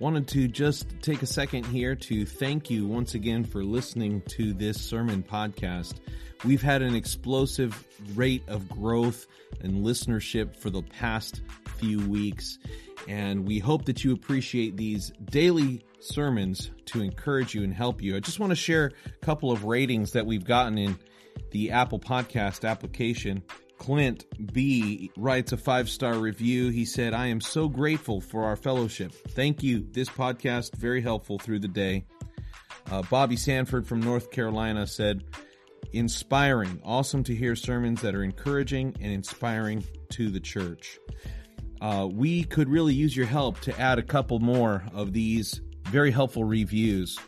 Wanted 0.00 0.28
to 0.28 0.48
just 0.48 0.86
take 1.00 1.22
a 1.22 1.26
second 1.26 1.64
here 1.64 1.96
to 1.96 2.26
thank 2.26 2.68
you 2.68 2.86
once 2.86 3.14
again 3.14 3.44
for 3.44 3.64
listening 3.64 4.20
to 4.28 4.52
this 4.52 4.78
sermon 4.78 5.22
podcast. 5.22 5.94
We've 6.44 6.60
had 6.60 6.82
an 6.82 6.94
explosive 6.94 7.86
rate 8.14 8.42
of 8.48 8.68
growth 8.68 9.26
and 9.62 9.82
listenership 9.82 10.54
for 10.54 10.68
the 10.68 10.82
past 10.82 11.40
few 11.78 12.06
weeks, 12.06 12.58
and 13.08 13.46
we 13.46 13.60
hope 13.60 13.86
that 13.86 14.04
you 14.04 14.12
appreciate 14.12 14.76
these 14.76 15.10
daily 15.30 15.86
sermons 16.00 16.70
to 16.84 17.00
encourage 17.00 17.54
you 17.54 17.62
and 17.64 17.72
help 17.72 18.02
you. 18.02 18.14
I 18.14 18.20
just 18.20 18.40
want 18.40 18.50
to 18.50 18.56
share 18.56 18.92
a 19.06 19.24
couple 19.24 19.50
of 19.52 19.64
ratings 19.64 20.12
that 20.12 20.26
we've 20.26 20.44
gotten 20.44 20.76
in 20.76 20.98
the 21.50 21.70
Apple 21.70 21.98
Podcast 21.98 22.68
application. 22.68 23.42
Clint 23.78 24.26
B 24.52 25.10
writes 25.16 25.52
a 25.52 25.56
five 25.56 25.88
star 25.88 26.14
review. 26.14 26.68
He 26.68 26.84
said, 26.84 27.14
I 27.14 27.28
am 27.28 27.40
so 27.40 27.68
grateful 27.68 28.20
for 28.20 28.44
our 28.44 28.56
fellowship. 28.56 29.12
Thank 29.28 29.62
you. 29.62 29.86
This 29.90 30.08
podcast, 30.08 30.74
very 30.76 31.00
helpful 31.00 31.38
through 31.38 31.60
the 31.60 31.68
day. 31.68 32.04
Uh, 32.90 33.02
Bobby 33.02 33.36
Sanford 33.36 33.86
from 33.86 34.00
North 34.00 34.30
Carolina 34.30 34.86
said, 34.86 35.24
inspiring. 35.92 36.80
Awesome 36.84 37.24
to 37.24 37.34
hear 37.34 37.56
sermons 37.56 38.02
that 38.02 38.14
are 38.14 38.22
encouraging 38.22 38.94
and 39.00 39.12
inspiring 39.12 39.84
to 40.10 40.30
the 40.30 40.40
church. 40.40 40.98
Uh, 41.80 42.08
we 42.10 42.44
could 42.44 42.68
really 42.68 42.94
use 42.94 43.16
your 43.16 43.26
help 43.26 43.60
to 43.60 43.80
add 43.80 43.98
a 43.98 44.02
couple 44.02 44.38
more 44.40 44.84
of 44.92 45.12
these 45.12 45.60
very 45.84 46.10
helpful 46.10 46.44
reviews. 46.44 47.18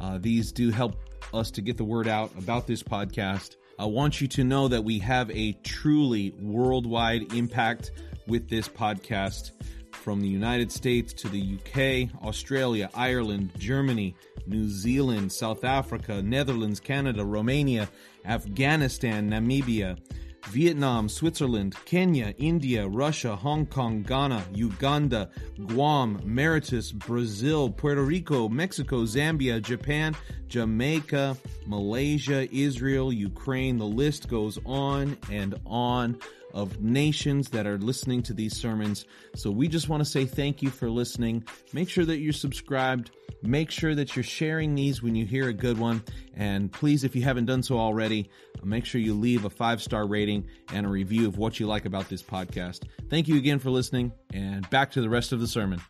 Uh, 0.00 0.18
these 0.18 0.52
do 0.52 0.70
help 0.70 0.96
us 1.32 1.50
to 1.52 1.62
get 1.62 1.76
the 1.76 1.84
word 1.84 2.08
out 2.08 2.32
about 2.36 2.66
this 2.66 2.82
podcast 2.82 3.56
I 3.82 3.86
want 3.86 4.20
you 4.20 4.28
to 4.28 4.44
know 4.44 4.68
that 4.68 4.84
we 4.84 5.00
have 5.00 5.28
a 5.32 5.54
truly 5.64 6.32
worldwide 6.40 7.32
impact 7.32 7.90
with 8.28 8.48
this 8.48 8.68
podcast. 8.68 9.50
From 9.90 10.20
the 10.20 10.28
United 10.28 10.70
States 10.70 11.12
to 11.14 11.28
the 11.28 11.58
UK, 11.58 12.24
Australia, 12.24 12.88
Ireland, 12.94 13.50
Germany, 13.58 14.14
New 14.46 14.68
Zealand, 14.68 15.32
South 15.32 15.64
Africa, 15.64 16.22
Netherlands, 16.22 16.78
Canada, 16.78 17.24
Romania, 17.24 17.88
Afghanistan, 18.24 19.28
Namibia, 19.28 19.98
Vietnam, 20.46 21.08
Switzerland, 21.08 21.76
Kenya, 21.84 22.34
India, 22.38 22.86
Russia, 22.86 23.36
Hong 23.36 23.66
Kong, 23.66 24.02
Ghana, 24.02 24.44
Uganda, 24.52 25.30
Guam, 25.66 26.20
Mauritius, 26.24 26.92
Brazil, 26.92 27.70
Puerto 27.70 28.02
Rico, 28.02 28.48
Mexico, 28.48 29.04
Zambia, 29.04 29.62
Japan, 29.62 30.14
Jamaica, 30.48 31.36
Malaysia, 31.66 32.48
Israel, 32.54 33.12
Ukraine. 33.12 33.78
The 33.78 33.86
list 33.86 34.28
goes 34.28 34.58
on 34.66 35.16
and 35.30 35.58
on 35.64 36.18
of 36.52 36.80
nations 36.80 37.48
that 37.50 37.66
are 37.66 37.78
listening 37.78 38.22
to 38.24 38.34
these 38.34 38.56
sermons. 38.56 39.04
So 39.34 39.50
we 39.50 39.68
just 39.68 39.88
want 39.88 40.02
to 40.02 40.08
say 40.08 40.24
thank 40.24 40.62
you 40.62 40.70
for 40.70 40.90
listening. 40.90 41.44
Make 41.72 41.88
sure 41.88 42.04
that 42.04 42.18
you're 42.18 42.32
subscribed. 42.32 43.10
Make 43.42 43.70
sure 43.70 43.94
that 43.94 44.14
you're 44.14 44.22
sharing 44.22 44.74
these 44.74 45.02
when 45.02 45.14
you 45.14 45.26
hear 45.26 45.48
a 45.48 45.52
good 45.52 45.78
one. 45.78 46.02
And 46.34 46.72
please, 46.72 47.04
if 47.04 47.16
you 47.16 47.22
haven't 47.22 47.46
done 47.46 47.62
so 47.62 47.78
already, 47.78 48.30
make 48.62 48.84
sure 48.84 49.00
you 49.00 49.14
leave 49.14 49.44
a 49.44 49.50
five 49.50 49.82
star 49.82 50.06
rating 50.06 50.46
and 50.72 50.86
a 50.86 50.88
review 50.88 51.26
of 51.26 51.38
what 51.38 51.58
you 51.58 51.66
like 51.66 51.84
about 51.84 52.08
this 52.08 52.22
podcast. 52.22 52.84
Thank 53.08 53.28
you 53.28 53.36
again 53.36 53.58
for 53.58 53.70
listening, 53.70 54.12
and 54.32 54.68
back 54.70 54.92
to 54.92 55.00
the 55.00 55.10
rest 55.10 55.32
of 55.32 55.40
the 55.40 55.48
sermon. 55.48 55.80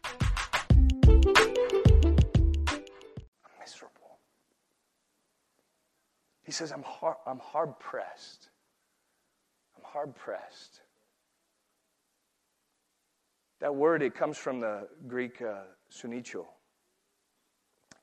He 6.52 6.54
says, 6.54 6.70
I'm 6.70 6.82
hard, 6.82 7.16
I'm 7.26 7.38
hard 7.38 7.78
pressed. 7.78 8.50
Hard 9.92 10.14
pressed. 10.14 10.80
That 13.60 13.74
word, 13.74 14.02
it 14.02 14.14
comes 14.14 14.38
from 14.38 14.58
the 14.58 14.88
Greek 15.06 15.42
uh, 15.42 15.64
sunicho, 15.92 16.46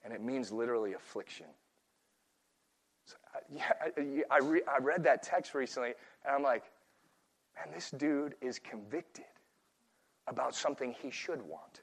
and 0.05 0.13
it 0.13 0.21
means 0.21 0.51
literally 0.51 0.93
affliction. 0.93 1.47
So, 3.05 3.15
yeah, 3.49 3.73
I, 3.81 4.23
I, 4.29 4.37
re, 4.37 4.61
I 4.71 4.77
read 4.77 5.03
that 5.05 5.23
text 5.23 5.55
recently, 5.55 5.93
and 6.25 6.35
I'm 6.35 6.43
like, 6.43 6.63
man, 7.55 7.73
this 7.73 7.89
dude 7.89 8.35
is 8.39 8.59
convicted 8.59 9.25
about 10.27 10.53
something 10.53 10.95
he 11.01 11.09
should 11.09 11.41
want. 11.41 11.81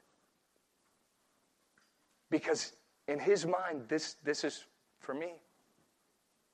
Because 2.31 2.73
in 3.09 3.19
his 3.19 3.45
mind, 3.45 3.83
this, 3.89 4.15
this 4.23 4.45
is 4.45 4.65
for 4.99 5.13
me. 5.13 5.33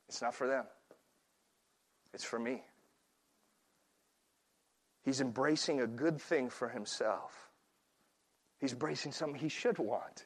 It's 0.10 0.24
not 0.24 0.34
for 0.34 0.48
them, 0.48 0.66
it's 2.16 2.24
for 2.24 2.40
me. 2.40 2.64
He's 5.04 5.22
embracing 5.22 5.82
a 5.82 5.88
good 5.88 6.22
thing 6.22 6.50
for 6.50 6.70
himself. 6.70 7.50
He's 8.60 8.72
embracing 8.72 9.12
something 9.12 9.40
he 9.40 9.50
should 9.50 9.78
want, 9.78 10.26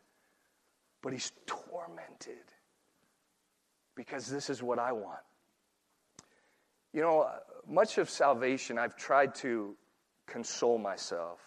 but 1.01 1.11
he's 1.13 1.31
tormented 1.47 2.37
because 3.95 4.27
this 4.27 4.49
is 4.49 4.61
what 4.61 4.77
I 4.77 4.91
want. 4.91 5.19
You 6.93 7.01
know, 7.01 7.21
uh, 7.21 7.39
much 7.67 7.97
of 7.97 8.09
salvation, 8.09 8.77
I've 8.77 8.95
tried 8.95 9.35
to 9.35 9.75
console 10.27 10.77
myself. 10.77 11.39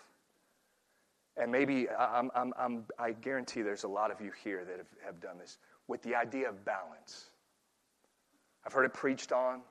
And 1.37 1.53
maybe 1.53 1.88
I'm, 1.88 2.31
I'm, 2.35 2.53
I'm, 2.59 2.85
i 2.99 3.12
guarantee 3.12 3.62
there's 3.62 3.85
a 3.85 3.88
lot 3.88 4.11
of 4.11 4.21
you 4.21 4.33
here 4.43 4.64
that 4.64 4.79
have, 4.79 4.88
have 5.05 5.21
done 5.21 5.38
this 5.38 5.59
with 5.87 6.03
the 6.03 6.16
idea 6.16 6.49
of 6.49 6.64
balance. 6.64 7.31
I've 8.66 8.73
heard 8.73 8.85
it 8.85 8.95
preached 8.95 9.33
on. 9.33 9.62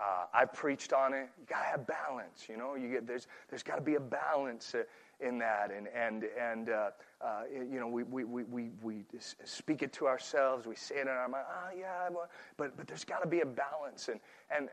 Uh, 0.00 0.24
I've 0.32 0.52
preached 0.52 0.92
on 0.94 1.12
it. 1.12 1.28
You 1.38 1.44
gotta 1.46 1.66
have 1.66 1.86
balance, 1.86 2.46
you 2.48 2.56
know. 2.56 2.74
You 2.74 2.88
get 2.88 3.06
there's 3.06 3.26
there's 3.50 3.62
got 3.62 3.76
to 3.76 3.82
be 3.82 3.96
a 3.96 4.00
balance 4.00 4.74
uh, 4.74 4.84
in 5.20 5.38
that, 5.38 5.70
and 5.70 5.88
and 5.88 6.24
and 6.40 6.70
uh, 6.70 6.90
uh, 7.20 7.42
you 7.52 7.78
know 7.78 7.86
we, 7.86 8.04
we 8.04 8.24
we 8.24 8.44
we 8.44 8.70
we 8.82 9.04
speak 9.44 9.82
it 9.82 9.92
to 9.94 10.06
ourselves. 10.06 10.66
We 10.66 10.74
say 10.74 10.96
it 10.96 11.02
in 11.02 11.08
our 11.08 11.28
mind. 11.28 11.44
Ah, 11.48 11.68
yeah, 11.78 12.08
but 12.56 12.76
but 12.76 12.86
there's 12.86 13.04
got 13.04 13.22
to 13.22 13.28
be 13.28 13.40
a 13.40 13.46
balance, 13.46 14.08
and 14.08 14.20
and 14.56 14.70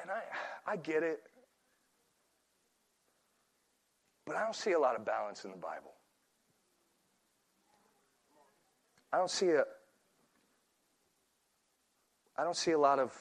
and 0.00 0.10
I 0.10 0.22
I 0.66 0.76
get 0.76 1.04
it, 1.04 1.22
but 4.26 4.34
I 4.34 4.42
don't 4.42 4.56
see 4.56 4.72
a 4.72 4.78
lot 4.80 4.96
of 4.96 5.04
balance 5.04 5.44
in 5.44 5.52
the 5.52 5.56
Bible. 5.56 5.92
I 9.12 9.18
don't 9.18 9.30
see 9.30 9.50
a 9.50 9.64
I 12.36 12.42
don't 12.42 12.56
see 12.56 12.72
a 12.72 12.78
lot 12.78 12.98
of 12.98 13.12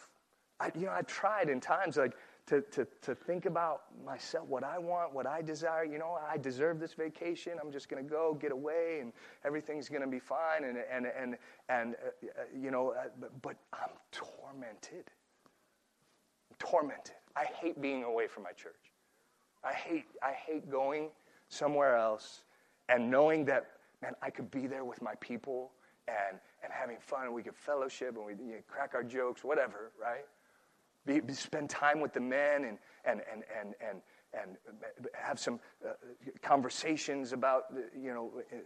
I, 0.63 0.71
you 0.79 0.85
know, 0.85 0.93
I 0.93 1.01
tried 1.01 1.49
in 1.49 1.59
times 1.59 1.97
like 1.97 2.15
to, 2.47 2.61
to, 2.61 2.87
to 3.01 3.15
think 3.15 3.45
about 3.45 3.81
myself, 4.05 4.47
what 4.47 4.63
I 4.63 4.77
want, 4.77 5.13
what 5.13 5.27
I 5.27 5.41
desire. 5.41 5.83
You 5.83 5.97
know, 5.97 6.17
I 6.29 6.37
deserve 6.37 6.79
this 6.79 6.93
vacation. 6.93 7.53
I'm 7.61 7.71
just 7.71 7.89
going 7.89 8.01
to 8.01 8.09
go 8.09 8.37
get 8.39 8.51
away, 8.51 8.99
and 9.01 9.11
everything's 9.43 9.89
going 9.89 10.01
to 10.01 10.07
be 10.07 10.19
fine. 10.19 10.63
And 10.63 10.77
and 10.89 11.05
and 11.05 11.37
and 11.67 11.95
uh, 11.95 12.07
uh 12.07 12.43
you 12.57 12.71
know, 12.71 12.91
uh, 12.91 13.09
but, 13.19 13.41
but 13.41 13.55
I'm 13.73 13.89
tormented. 14.11 15.11
I'm 16.49 16.55
tormented. 16.59 17.15
I 17.35 17.45
hate 17.45 17.81
being 17.81 18.03
away 18.03 18.27
from 18.27 18.43
my 18.43 18.51
church. 18.51 18.91
I 19.63 19.73
hate 19.73 20.05
I 20.21 20.31
hate 20.31 20.69
going 20.69 21.09
somewhere 21.49 21.97
else 21.97 22.43
and 22.87 23.11
knowing 23.11 23.45
that 23.45 23.67
man, 24.01 24.13
I 24.21 24.29
could 24.29 24.49
be 24.49 24.67
there 24.67 24.85
with 24.85 25.01
my 25.01 25.15
people 25.19 25.71
and 26.07 26.39
and 26.63 26.71
having 26.71 26.97
fun, 27.01 27.25
and 27.25 27.33
we 27.33 27.43
could 27.43 27.55
fellowship 27.55 28.15
and 28.15 28.25
we 28.25 28.33
you 28.33 28.53
know, 28.53 28.61
crack 28.67 28.91
our 28.93 29.03
jokes, 29.03 29.43
whatever, 29.43 29.91
right? 30.01 30.25
Be, 31.05 31.19
be, 31.19 31.33
spend 31.33 31.69
time 31.69 31.99
with 31.99 32.13
the 32.13 32.21
men 32.21 32.65
and, 32.65 32.77
and, 33.05 33.21
and, 33.31 33.43
and, 33.59 33.73
and, 33.81 34.01
and 34.33 34.57
have 35.13 35.39
some 35.39 35.59
uh, 35.85 35.91
conversations 36.41 37.33
about, 37.33 37.65
you 37.95 38.13
know, 38.13 38.31
uh, 38.51 38.57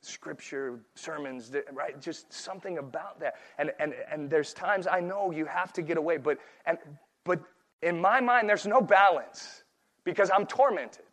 scripture, 0.00 0.80
sermons, 0.94 1.52
right? 1.72 2.00
Just 2.00 2.32
something 2.32 2.78
about 2.78 3.20
that. 3.20 3.34
And, 3.58 3.72
and, 3.80 3.94
and 4.10 4.30
there's 4.30 4.52
times 4.52 4.86
I 4.86 5.00
know 5.00 5.30
you 5.30 5.46
have 5.46 5.72
to 5.74 5.82
get 5.82 5.96
away, 5.96 6.16
but, 6.18 6.38
and, 6.66 6.78
but 7.24 7.40
in 7.82 8.00
my 8.00 8.20
mind, 8.20 8.48
there's 8.48 8.66
no 8.66 8.80
balance 8.80 9.64
because 10.04 10.30
I'm 10.34 10.46
tormented. 10.46 11.04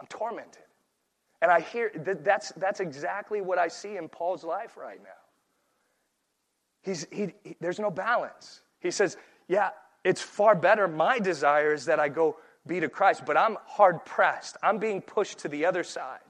I'm 0.00 0.06
tormented. 0.06 0.62
And 1.40 1.50
I 1.50 1.60
hear 1.60 1.90
that 2.04 2.24
that's, 2.24 2.52
that's 2.52 2.80
exactly 2.80 3.40
what 3.40 3.58
I 3.58 3.68
see 3.68 3.96
in 3.96 4.08
Paul's 4.08 4.44
life 4.44 4.76
right 4.76 5.02
now. 5.02 5.10
He's, 6.82 7.06
he, 7.10 7.34
he, 7.44 7.56
there's 7.60 7.80
no 7.80 7.90
balance. 7.90 8.62
He 8.80 8.90
says, 8.90 9.16
yeah, 9.48 9.70
it's 10.04 10.20
far 10.20 10.54
better. 10.54 10.88
My 10.88 11.18
desire 11.18 11.72
is 11.72 11.84
that 11.86 12.00
I 12.00 12.08
go 12.08 12.36
be 12.66 12.80
to 12.80 12.88
Christ, 12.88 13.24
but 13.26 13.36
I'm 13.36 13.56
hard 13.66 14.04
pressed. 14.04 14.56
I'm 14.62 14.78
being 14.78 15.00
pushed 15.00 15.38
to 15.40 15.48
the 15.48 15.66
other 15.66 15.82
side 15.82 16.20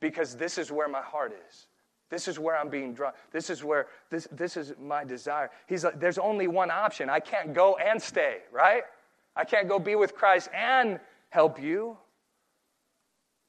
because 0.00 0.34
this 0.34 0.58
is 0.58 0.72
where 0.72 0.88
my 0.88 1.02
heart 1.02 1.32
is. 1.48 1.66
This 2.10 2.26
is 2.26 2.38
where 2.38 2.56
I'm 2.56 2.68
being 2.68 2.92
drawn. 2.92 3.12
This 3.30 3.50
is 3.50 3.62
where 3.62 3.86
this, 4.10 4.26
this 4.32 4.56
is 4.56 4.74
my 4.80 5.04
desire. 5.04 5.50
He's 5.68 5.84
like, 5.84 6.00
there's 6.00 6.18
only 6.18 6.48
one 6.48 6.70
option. 6.70 7.08
I 7.08 7.20
can't 7.20 7.54
go 7.54 7.76
and 7.76 8.02
stay, 8.02 8.38
right? 8.50 8.82
I 9.36 9.44
can't 9.44 9.68
go 9.68 9.78
be 9.78 9.94
with 9.94 10.14
Christ 10.14 10.48
and 10.52 10.98
help 11.28 11.62
you. 11.62 11.96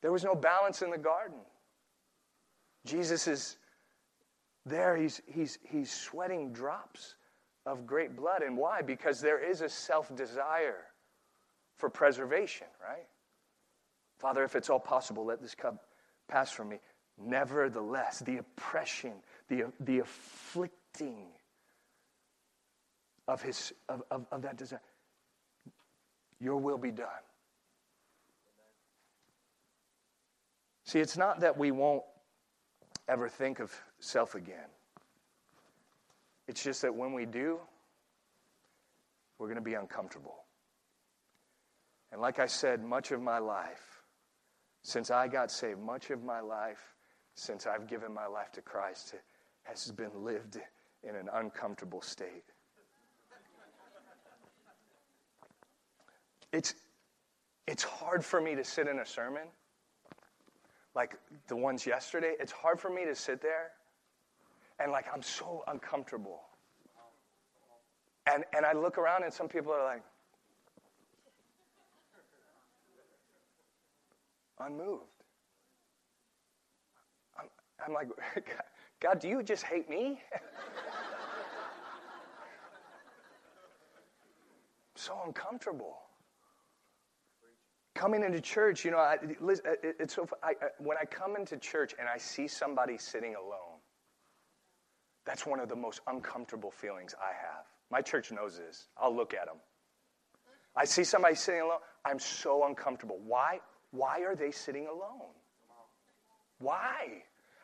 There 0.01 0.11
was 0.11 0.23
no 0.23 0.35
balance 0.35 0.81
in 0.81 0.91
the 0.91 0.97
garden. 0.97 1.39
Jesus 2.85 3.27
is 3.27 3.57
there. 4.65 4.95
He's, 4.95 5.21
he's, 5.25 5.57
he's 5.63 5.91
sweating 5.91 6.53
drops 6.53 7.15
of 7.65 7.85
great 7.85 8.15
blood. 8.15 8.41
And 8.41 8.57
why? 8.57 8.81
Because 8.81 9.21
there 9.21 9.39
is 9.39 9.61
a 9.61 9.69
self 9.69 10.13
desire 10.15 10.85
for 11.77 11.89
preservation, 11.89 12.67
right? 12.81 13.07
Father, 14.19 14.43
if 14.43 14.55
it's 14.55 14.69
all 14.69 14.79
possible, 14.79 15.25
let 15.25 15.41
this 15.41 15.55
cup 15.55 15.83
pass 16.27 16.51
from 16.51 16.69
me. 16.69 16.79
Nevertheless, 17.17 18.19
the 18.19 18.37
oppression, 18.37 19.13
the, 19.49 19.65
the 19.79 19.99
afflicting 19.99 21.25
of, 23.27 23.41
his, 23.41 23.73
of, 23.89 24.03
of, 24.11 24.25
of 24.31 24.41
that 24.43 24.57
desire, 24.57 24.81
your 26.39 26.57
will 26.57 26.77
be 26.77 26.91
done. 26.91 27.07
See, 30.85 30.99
it's 30.99 31.17
not 31.17 31.39
that 31.39 31.57
we 31.57 31.71
won't 31.71 32.03
ever 33.07 33.29
think 33.29 33.59
of 33.59 33.73
self 33.99 34.35
again. 34.35 34.67
It's 36.51 36.61
just 36.61 36.81
that 36.81 36.93
when 36.93 37.13
we 37.13 37.25
do, 37.25 37.61
we're 39.39 39.47
going 39.47 39.55
to 39.55 39.61
be 39.61 39.75
uncomfortable. 39.75 40.35
And 42.11 42.19
like 42.19 42.39
I 42.39 42.47
said, 42.47 42.83
much 42.83 43.11
of 43.11 43.21
my 43.21 43.39
life, 43.39 44.01
since 44.83 45.11
I 45.11 45.29
got 45.29 45.49
saved, 45.49 45.79
much 45.79 46.09
of 46.09 46.21
my 46.21 46.41
life, 46.41 46.93
since 47.35 47.65
I've 47.65 47.87
given 47.87 48.13
my 48.13 48.27
life 48.27 48.51
to 48.51 48.61
Christ, 48.61 49.15
has 49.63 49.93
been 49.93 50.25
lived 50.25 50.59
in 51.07 51.15
an 51.15 51.29
uncomfortable 51.33 52.01
state. 52.01 52.43
It's, 56.51 56.75
it's 57.65 57.83
hard 57.83 58.25
for 58.25 58.41
me 58.41 58.55
to 58.55 58.65
sit 58.65 58.89
in 58.89 58.99
a 58.99 59.05
sermon, 59.05 59.47
like 60.95 61.17
the 61.47 61.55
ones 61.55 61.87
yesterday. 61.87 62.33
It's 62.41 62.51
hard 62.51 62.77
for 62.77 62.89
me 62.89 63.05
to 63.05 63.15
sit 63.15 63.41
there 63.41 63.71
and 64.81 64.91
like 64.91 65.05
I'm 65.13 65.21
so 65.21 65.63
uncomfortable. 65.67 66.41
And, 68.27 68.43
and 68.55 68.65
I 68.65 68.73
look 68.73 68.97
around 68.97 69.23
and 69.23 69.33
some 69.33 69.47
people 69.47 69.71
are 69.73 69.83
like, 69.83 70.03
unmoved. 74.59 75.03
I'm, 77.39 77.47
I'm 77.85 77.93
like, 77.93 78.09
God, 79.01 79.19
do 79.19 79.27
you 79.27 79.41
just 79.43 79.63
hate 79.63 79.89
me? 79.89 80.21
so 84.95 85.19
uncomfortable. 85.25 85.97
Coming 87.95 88.23
into 88.23 88.39
church, 88.39 88.85
you 88.85 88.91
know, 88.91 88.97
I, 88.97 89.17
it's 89.81 90.15
so. 90.15 90.27
I, 90.41 90.53
when 90.79 90.97
I 90.97 91.05
come 91.05 91.35
into 91.35 91.57
church 91.57 91.93
and 91.99 92.07
I 92.07 92.17
see 92.17 92.47
somebody 92.47 92.97
sitting 92.97 93.35
alone, 93.35 93.70
that's 95.31 95.45
one 95.45 95.61
of 95.61 95.69
the 95.69 95.75
most 95.77 96.01
uncomfortable 96.07 96.71
feelings 96.71 97.15
I 97.17 97.27
have. 97.27 97.63
My 97.89 98.01
church 98.01 98.33
knows 98.33 98.57
this. 98.57 98.89
I'll 98.97 99.15
look 99.15 99.33
at 99.33 99.45
them. 99.45 99.55
I 100.75 100.83
see 100.83 101.05
somebody 101.05 101.35
sitting 101.35 101.61
alone. 101.61 101.79
I'm 102.03 102.19
so 102.19 102.67
uncomfortable. 102.67 103.17
Why? 103.25 103.61
Why 103.91 104.23
are 104.23 104.35
they 104.35 104.51
sitting 104.51 104.87
alone? 104.87 105.31
Why? 106.59 107.23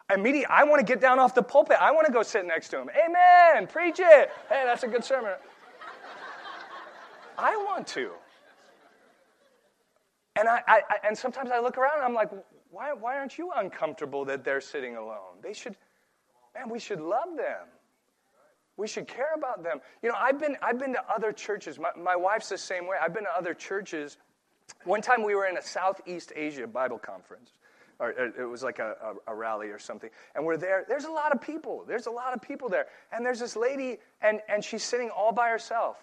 Immediately, 0.09 0.45
I 0.45 0.63
want 0.63 0.79
to 0.79 0.85
get 0.85 1.01
down 1.01 1.19
off 1.19 1.35
the 1.35 1.43
pulpit. 1.43 1.75
I 1.81 1.91
want 1.91 2.07
to 2.07 2.13
go 2.13 2.23
sit 2.23 2.45
next 2.45 2.69
to 2.69 2.79
him. 2.79 2.89
Amen. 2.89 3.67
Preach 3.67 3.99
it. 3.99 4.31
Hey, 4.47 4.63
that's 4.65 4.83
a 4.83 4.87
good 4.87 5.03
sermon. 5.03 5.33
I 7.37 7.57
want 7.57 7.85
to. 7.87 8.11
And, 10.37 10.47
I, 10.47 10.61
I, 10.65 10.81
and 11.05 11.17
sometimes 11.17 11.51
I 11.51 11.59
look 11.59 11.77
around 11.77 11.97
and 11.97 12.05
I'm 12.05 12.13
like, 12.13 12.29
why, 12.71 12.93
why 12.93 13.17
aren't 13.17 13.37
you 13.37 13.51
uncomfortable 13.53 14.23
that 14.23 14.45
they're 14.45 14.61
sitting 14.61 14.95
alone? 14.95 15.41
They 15.43 15.51
should, 15.51 15.75
Man, 16.57 16.69
we 16.69 16.79
should 16.79 17.01
love 17.01 17.35
them. 17.35 17.67
We 18.77 18.87
should 18.87 19.07
care 19.07 19.33
about 19.35 19.63
them. 19.63 19.79
You 20.03 20.09
know, 20.09 20.15
I've 20.17 20.39
been, 20.39 20.55
I've 20.61 20.77
been 20.77 20.93
to 20.93 21.03
other 21.13 21.31
churches. 21.31 21.79
My, 21.79 21.89
my 21.97 22.15
wife's 22.15 22.49
the 22.49 22.57
same 22.57 22.87
way. 22.87 22.97
I've 23.01 23.13
been 23.13 23.23
to 23.23 23.35
other 23.35 23.53
churches. 23.53 24.17
One 24.83 25.01
time 25.01 25.23
we 25.23 25.33
were 25.33 25.47
in 25.47 25.57
a 25.57 25.61
Southeast 25.61 26.31
Asia 26.35 26.67
Bible 26.67 26.99
conference, 26.99 27.53
or 27.99 28.11
it 28.11 28.47
was 28.47 28.61
like 28.61 28.77
a, 28.77 28.95
a, 29.27 29.31
a, 29.31 29.35
rally 29.35 29.69
or 29.69 29.79
something. 29.79 30.11
And 30.35 30.45
we're 30.45 30.57
there. 30.57 30.85
There's 30.87 31.05
a 31.05 31.11
lot 31.11 31.33
of 31.33 31.41
people. 31.41 31.83
There's 31.87 32.05
a 32.05 32.11
lot 32.11 32.33
of 32.33 32.41
people 32.41 32.69
there. 32.69 32.85
And 33.11 33.25
there's 33.25 33.39
this 33.39 33.55
lady, 33.55 33.97
and, 34.21 34.41
and 34.47 34.63
she's 34.63 34.83
sitting 34.83 35.09
all 35.09 35.31
by 35.31 35.49
herself. 35.49 35.97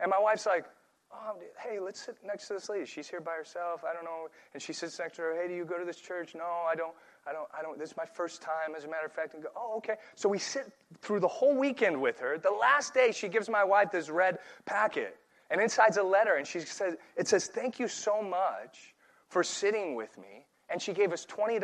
And 0.00 0.10
my 0.10 0.18
wife's 0.20 0.46
like, 0.46 0.64
oh, 1.12 1.36
hey, 1.58 1.78
let's 1.78 2.00
sit 2.00 2.16
next 2.24 2.48
to 2.48 2.54
this 2.54 2.68
lady. 2.68 2.86
She's 2.86 3.08
here 3.08 3.20
by 3.20 3.34
herself. 3.34 3.84
I 3.88 3.94
don't 3.94 4.04
know. 4.04 4.28
And 4.54 4.62
she 4.62 4.72
sits 4.72 4.98
next 4.98 5.16
to 5.16 5.22
her. 5.22 5.40
Hey, 5.40 5.48
do 5.48 5.54
you 5.54 5.64
go 5.64 5.78
to 5.78 5.84
this 5.84 6.00
church? 6.00 6.34
No, 6.34 6.44
I 6.68 6.74
don't. 6.74 6.94
I 7.28 7.32
don't, 7.32 7.48
I 7.56 7.62
don't, 7.62 7.78
this 7.78 7.90
is 7.90 7.96
my 7.96 8.06
first 8.06 8.40
time, 8.40 8.74
as 8.76 8.84
a 8.84 8.88
matter 8.88 9.06
of 9.06 9.12
fact. 9.12 9.34
And 9.34 9.42
go, 9.42 9.50
oh, 9.56 9.76
okay. 9.78 9.96
So 10.14 10.28
we 10.28 10.38
sit 10.38 10.72
through 11.02 11.20
the 11.20 11.28
whole 11.28 11.56
weekend 11.56 12.00
with 12.00 12.18
her. 12.20 12.38
The 12.38 12.50
last 12.50 12.94
day, 12.94 13.12
she 13.12 13.28
gives 13.28 13.48
my 13.48 13.64
wife 13.64 13.90
this 13.90 14.08
red 14.08 14.38
packet. 14.64 15.16
And 15.50 15.60
inside's 15.60 15.96
a 15.96 16.02
letter. 16.02 16.36
And 16.36 16.46
she 16.46 16.60
says, 16.60 16.96
it 17.16 17.28
says, 17.28 17.46
thank 17.46 17.78
you 17.78 17.88
so 17.88 18.22
much 18.22 18.94
for 19.28 19.42
sitting 19.42 19.94
with 19.94 20.16
me. 20.18 20.46
And 20.70 20.80
she 20.80 20.92
gave 20.92 21.12
us 21.12 21.26
$20. 21.26 21.60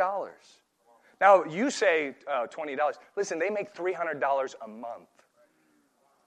Now, 1.21 1.45
you 1.45 1.71
say 1.71 2.15
uh, 2.31 2.47
$20. 2.47 2.77
Listen, 3.17 3.39
they 3.39 3.51
make 3.51 3.75
$300 3.75 4.55
a 4.63 4.69
month. 4.69 5.09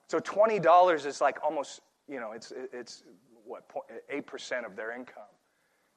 So 0.08 0.20
$20 0.20 1.06
is 1.06 1.22
like 1.22 1.38
almost, 1.44 1.82
you 2.08 2.20
know, 2.20 2.32
it's, 2.32 2.54
it's 2.72 3.04
what, 3.46 3.64
8% 4.14 4.66
of 4.66 4.76
their 4.76 4.96
income. 4.96 5.24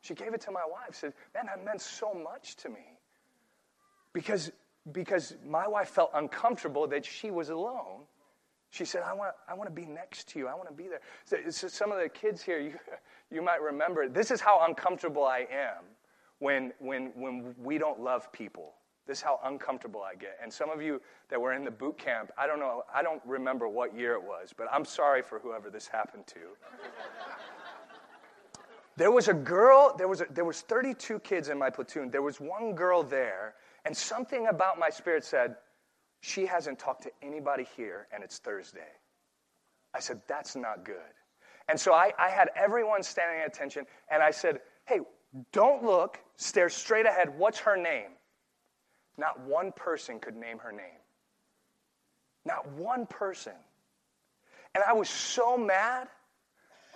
She 0.02 0.14
gave 0.14 0.34
it 0.34 0.40
to 0.42 0.50
my 0.50 0.64
wife, 0.68 0.94
said, 0.94 1.12
Man, 1.34 1.46
that 1.46 1.64
meant 1.64 1.80
so 1.80 2.14
much 2.14 2.56
to 2.56 2.68
me. 2.68 2.99
Because, 4.12 4.50
because 4.92 5.36
my 5.46 5.68
wife 5.68 5.90
felt 5.90 6.10
uncomfortable 6.14 6.86
that 6.88 7.04
she 7.04 7.30
was 7.30 7.50
alone 7.50 8.02
She 8.70 8.84
said, 8.84 9.02
I 9.02 9.12
want, 9.12 9.34
I 9.48 9.54
want 9.54 9.68
to 9.68 9.74
be 9.74 9.86
next 9.86 10.28
to 10.30 10.38
you. 10.38 10.46
I 10.46 10.54
want 10.54 10.68
to 10.68 10.74
be 10.74 10.88
there. 10.88 11.00
So, 11.24 11.36
so 11.50 11.68
some 11.68 11.90
of 11.90 11.98
the 11.98 12.08
kids 12.08 12.42
here, 12.42 12.60
you, 12.60 12.78
you 13.30 13.42
might 13.42 13.60
remember, 13.60 14.08
this 14.08 14.30
is 14.30 14.40
how 14.40 14.64
uncomfortable 14.66 15.24
I 15.24 15.46
am 15.52 15.84
when, 16.38 16.72
when, 16.78 17.12
when 17.16 17.54
we 17.62 17.78
don't 17.78 18.00
love 18.00 18.32
people. 18.32 18.74
This 19.06 19.18
is 19.18 19.24
how 19.24 19.40
uncomfortable 19.44 20.02
I 20.02 20.14
get. 20.14 20.38
And 20.40 20.52
some 20.52 20.70
of 20.70 20.80
you 20.80 21.00
that 21.30 21.40
were 21.40 21.52
in 21.52 21.64
the 21.64 21.70
boot 21.70 21.98
camp, 21.98 22.30
I 22.38 22.46
don't 22.46 22.60
know, 22.60 22.84
I 22.94 23.02
don't 23.02 23.20
remember 23.26 23.68
what 23.68 23.96
year 23.96 24.14
it 24.14 24.22
was, 24.22 24.54
but 24.56 24.68
I'm 24.72 24.84
sorry 24.84 25.22
for 25.22 25.40
whoever 25.40 25.68
this 25.68 25.88
happened 25.88 26.26
to. 26.28 26.36
there 28.96 29.10
was 29.10 29.26
a 29.26 29.34
girl, 29.34 29.94
there 29.98 30.06
was, 30.06 30.20
a, 30.20 30.26
there 30.30 30.44
was 30.44 30.60
32 30.60 31.18
kids 31.20 31.48
in 31.48 31.58
my 31.58 31.70
platoon. 31.70 32.10
There 32.10 32.22
was 32.22 32.40
one 32.40 32.74
girl 32.74 33.02
there, 33.02 33.54
and 33.84 33.96
something 33.96 34.46
about 34.48 34.78
my 34.78 34.90
spirit 34.90 35.24
said, 35.24 35.56
she 36.20 36.46
hasn't 36.46 36.78
talked 36.78 37.02
to 37.04 37.10
anybody 37.22 37.66
here, 37.76 38.06
and 38.12 38.22
it's 38.22 38.38
Thursday. 38.38 38.92
I 39.94 40.00
said, 40.00 40.20
That's 40.28 40.54
not 40.54 40.84
good. 40.84 40.96
And 41.68 41.78
so 41.78 41.92
I, 41.92 42.12
I 42.18 42.28
had 42.28 42.50
everyone 42.56 43.02
standing 43.02 43.40
at 43.40 43.46
attention, 43.46 43.86
and 44.10 44.22
I 44.22 44.30
said, 44.30 44.60
Hey, 44.86 45.00
don't 45.52 45.84
look, 45.84 46.18
stare 46.36 46.68
straight 46.68 47.06
ahead. 47.06 47.38
What's 47.38 47.58
her 47.60 47.76
name? 47.76 48.10
Not 49.16 49.40
one 49.40 49.72
person 49.72 50.18
could 50.18 50.36
name 50.36 50.58
her 50.58 50.72
name. 50.72 51.00
Not 52.44 52.68
one 52.72 53.06
person. 53.06 53.52
And 54.74 54.84
I 54.86 54.92
was 54.92 55.08
so 55.08 55.56
mad. 55.56 56.08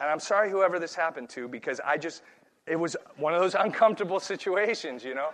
And 0.00 0.10
I'm 0.10 0.20
sorry, 0.20 0.50
whoever 0.50 0.78
this 0.78 0.94
happened 0.94 1.28
to, 1.30 1.48
because 1.48 1.80
I 1.84 1.98
just, 1.98 2.22
it 2.66 2.76
was 2.76 2.96
one 3.16 3.34
of 3.34 3.40
those 3.40 3.54
uncomfortable 3.54 4.20
situations, 4.32 5.04
you 5.04 5.14
know? 5.14 5.30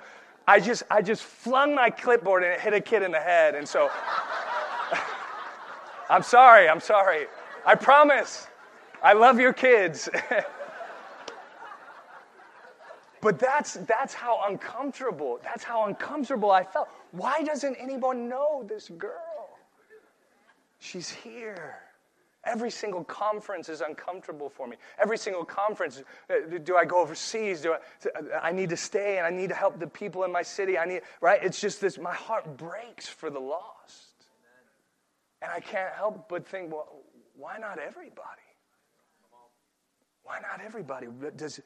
I 0.46 0.60
just, 0.60 0.82
I 0.90 1.02
just 1.02 1.22
flung 1.22 1.74
my 1.74 1.90
clipboard 1.90 2.42
and 2.42 2.52
it 2.52 2.60
hit 2.60 2.74
a 2.74 2.80
kid 2.80 3.02
in 3.02 3.12
the 3.12 3.20
head. 3.20 3.54
And 3.54 3.68
so, 3.68 3.90
I'm 6.10 6.22
sorry, 6.22 6.68
I'm 6.68 6.80
sorry. 6.80 7.26
I 7.66 7.74
promise. 7.74 8.46
I 9.02 9.12
love 9.12 9.38
your 9.38 9.52
kids. 9.52 10.08
but 13.20 13.38
that's, 13.38 13.74
that's 13.74 14.14
how 14.14 14.42
uncomfortable, 14.48 15.40
that's 15.42 15.64
how 15.64 15.86
uncomfortable 15.86 16.50
I 16.50 16.64
felt. 16.64 16.88
Why 17.12 17.42
doesn't 17.42 17.76
anyone 17.76 18.28
know 18.28 18.64
this 18.68 18.88
girl? 18.88 19.58
She's 20.78 21.10
here. 21.10 21.76
Every 22.44 22.70
single 22.70 23.04
conference 23.04 23.68
is 23.68 23.82
uncomfortable 23.82 24.48
for 24.48 24.66
me. 24.66 24.76
Every 24.98 25.18
single 25.18 25.44
conference, 25.44 26.02
uh, 26.30 26.58
do 26.62 26.76
I 26.76 26.86
go 26.86 27.00
overseas? 27.00 27.60
Do 27.60 27.74
I, 27.74 28.48
I 28.48 28.52
need 28.52 28.70
to 28.70 28.78
stay 28.78 29.18
and 29.18 29.26
I 29.26 29.30
need 29.30 29.50
to 29.50 29.54
help 29.54 29.78
the 29.78 29.86
people 29.86 30.24
in 30.24 30.32
my 30.32 30.42
city. 30.42 30.78
I 30.78 30.86
need, 30.86 31.02
right? 31.20 31.42
It's 31.42 31.60
just 31.60 31.80
this, 31.82 31.98
my 31.98 32.14
heart 32.14 32.56
breaks 32.56 33.06
for 33.06 33.28
the 33.28 33.38
lost. 33.38 34.24
And 35.42 35.50
I 35.50 35.60
can't 35.60 35.92
help 35.94 36.28
but 36.28 36.46
think, 36.46 36.72
well, 36.72 37.02
why 37.36 37.58
not 37.58 37.78
everybody? 37.78 38.40
Why 40.22 40.38
not 40.40 40.64
everybody? 40.64 41.08
Does, 41.36 41.60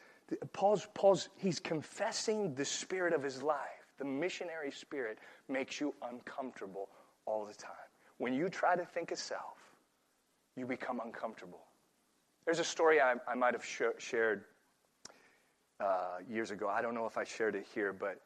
Paul's, 0.52 0.88
Paul's, 0.94 1.28
he's 1.36 1.60
confessing 1.60 2.54
the 2.54 2.64
spirit 2.64 3.12
of 3.12 3.22
his 3.22 3.42
life. 3.42 3.58
The 3.98 4.04
missionary 4.04 4.72
spirit 4.72 5.18
makes 5.48 5.80
you 5.80 5.94
uncomfortable 6.02 6.88
all 7.26 7.44
the 7.44 7.54
time. 7.54 7.72
When 8.18 8.34
you 8.34 8.48
try 8.48 8.74
to 8.74 8.84
think 8.84 9.12
of 9.12 9.18
self, 9.18 9.63
you 10.56 10.66
become 10.66 11.00
uncomfortable. 11.04 11.60
There's 12.44 12.58
a 12.58 12.64
story 12.64 13.00
I, 13.00 13.14
I 13.26 13.34
might 13.34 13.54
have 13.54 13.64
sh- 13.64 13.82
shared 13.98 14.44
uh, 15.80 16.18
years 16.28 16.50
ago. 16.50 16.68
I 16.68 16.82
don't 16.82 16.94
know 16.94 17.06
if 17.06 17.16
I 17.16 17.24
shared 17.24 17.54
it 17.54 17.66
here, 17.74 17.92
but 17.92 18.20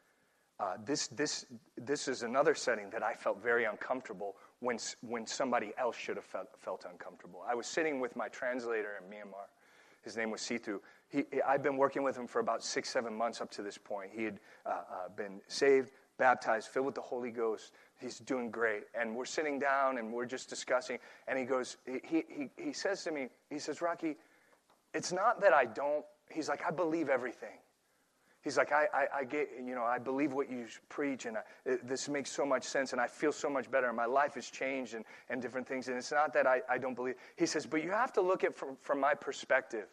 uh, 0.61 0.75
this, 0.85 1.07
this, 1.09 1.47
this 1.77 2.09
is 2.09 2.23
another 2.23 2.55
setting 2.55 2.91
that 2.91 3.03
I 3.03 3.15
felt 3.15 3.41
very 3.43 3.65
uncomfortable 3.65 4.37
when, 4.61 4.79
when 5.03 5.27
somebody 5.27 5.73
else 5.79 5.97
should 5.97 6.17
have 6.17 6.25
felt, 6.25 6.49
felt 6.59 6.85
uncomfortable. 6.91 7.45
I 7.49 7.55
was 7.55 7.67
sitting 7.67 8.01
with 8.01 8.17
my 8.17 8.29
translator 8.29 9.01
in 9.01 9.09
Myanmar. 9.09 9.47
His 10.03 10.17
name 10.17 10.31
was 10.31 10.41
Situ. 10.41 10.81
He, 11.09 11.25
I've 11.47 11.63
been 11.63 11.77
working 11.77 12.03
with 12.03 12.17
him 12.17 12.27
for 12.27 12.41
about 12.41 12.65
six, 12.65 12.89
seven 12.91 13.15
months 13.15 13.41
up 13.41 13.51
to 13.53 13.63
this 13.63 13.79
point. 13.79 14.11
He 14.13 14.25
had 14.25 14.41
uh, 14.67 14.71
uh, 14.71 15.09
been 15.17 15.41
saved, 15.47 15.93
baptized, 16.19 16.69
filled 16.69 16.87
with 16.87 16.95
the 16.95 17.01
Holy 17.01 17.31
Ghost, 17.31 17.73
he's 18.01 18.19
doing 18.19 18.51
great. 18.51 18.83
And 18.99 19.17
we're 19.17 19.25
sitting 19.25 19.59
down 19.59 19.99
and 19.99 20.13
we're 20.13 20.27
just 20.27 20.49
discussing. 20.49 20.99
And 21.27 21.39
he 21.39 21.45
goes, 21.45 21.77
he, 21.87 22.25
he, 22.29 22.51
he 22.57 22.73
says 22.73 23.03
to 23.05 23.11
me, 23.11 23.29
he 23.51 23.59
says, 23.59 23.81
Rocky, 23.81 24.17
it's 24.93 25.13
not 25.13 25.41
that 25.41 25.53
I 25.55 25.65
don't, 25.65 26.05
he's 26.31 26.49
like, 26.49 26.63
I 26.67 26.71
believe 26.71 27.09
everything. 27.09 27.59
He's 28.43 28.57
like, 28.57 28.73
I, 28.73 28.87
I, 28.95 29.07
I 29.19 29.25
get, 29.25 29.49
you 29.59 29.75
know, 29.75 29.83
I 29.83 29.99
believe 29.99 30.33
what 30.33 30.49
you 30.49 30.67
preach, 30.89 31.27
and 31.27 31.37
I, 31.37 31.41
it, 31.67 31.87
this 31.89 32.09
makes 32.09 32.31
so 32.31 32.47
much 32.47 32.63
sense, 32.63 32.93
and 32.93 33.01
I 33.01 33.09
feel 33.09 33.33
so 33.33 33.51
much 33.51 33.69
better, 33.69 33.89
and 33.89 33.97
my 33.97 34.07
life 34.07 34.35
has 34.35 34.49
changed, 34.49 34.95
and, 34.95 35.05
and 35.29 35.43
different 35.43 35.67
things. 35.67 35.89
And 35.89 35.97
it's 35.97 36.13
not 36.13 36.33
that 36.35 36.47
I, 36.47 36.63
I 36.71 36.79
don't 36.79 36.95
believe. 36.95 37.17
He 37.37 37.47
says, 37.47 37.67
but 37.67 37.83
you 37.83 37.91
have 37.91 38.13
to 38.13 38.21
look 38.21 38.45
at 38.45 38.55
from, 38.55 38.77
from 38.81 39.01
my 39.01 39.15
perspective. 39.15 39.87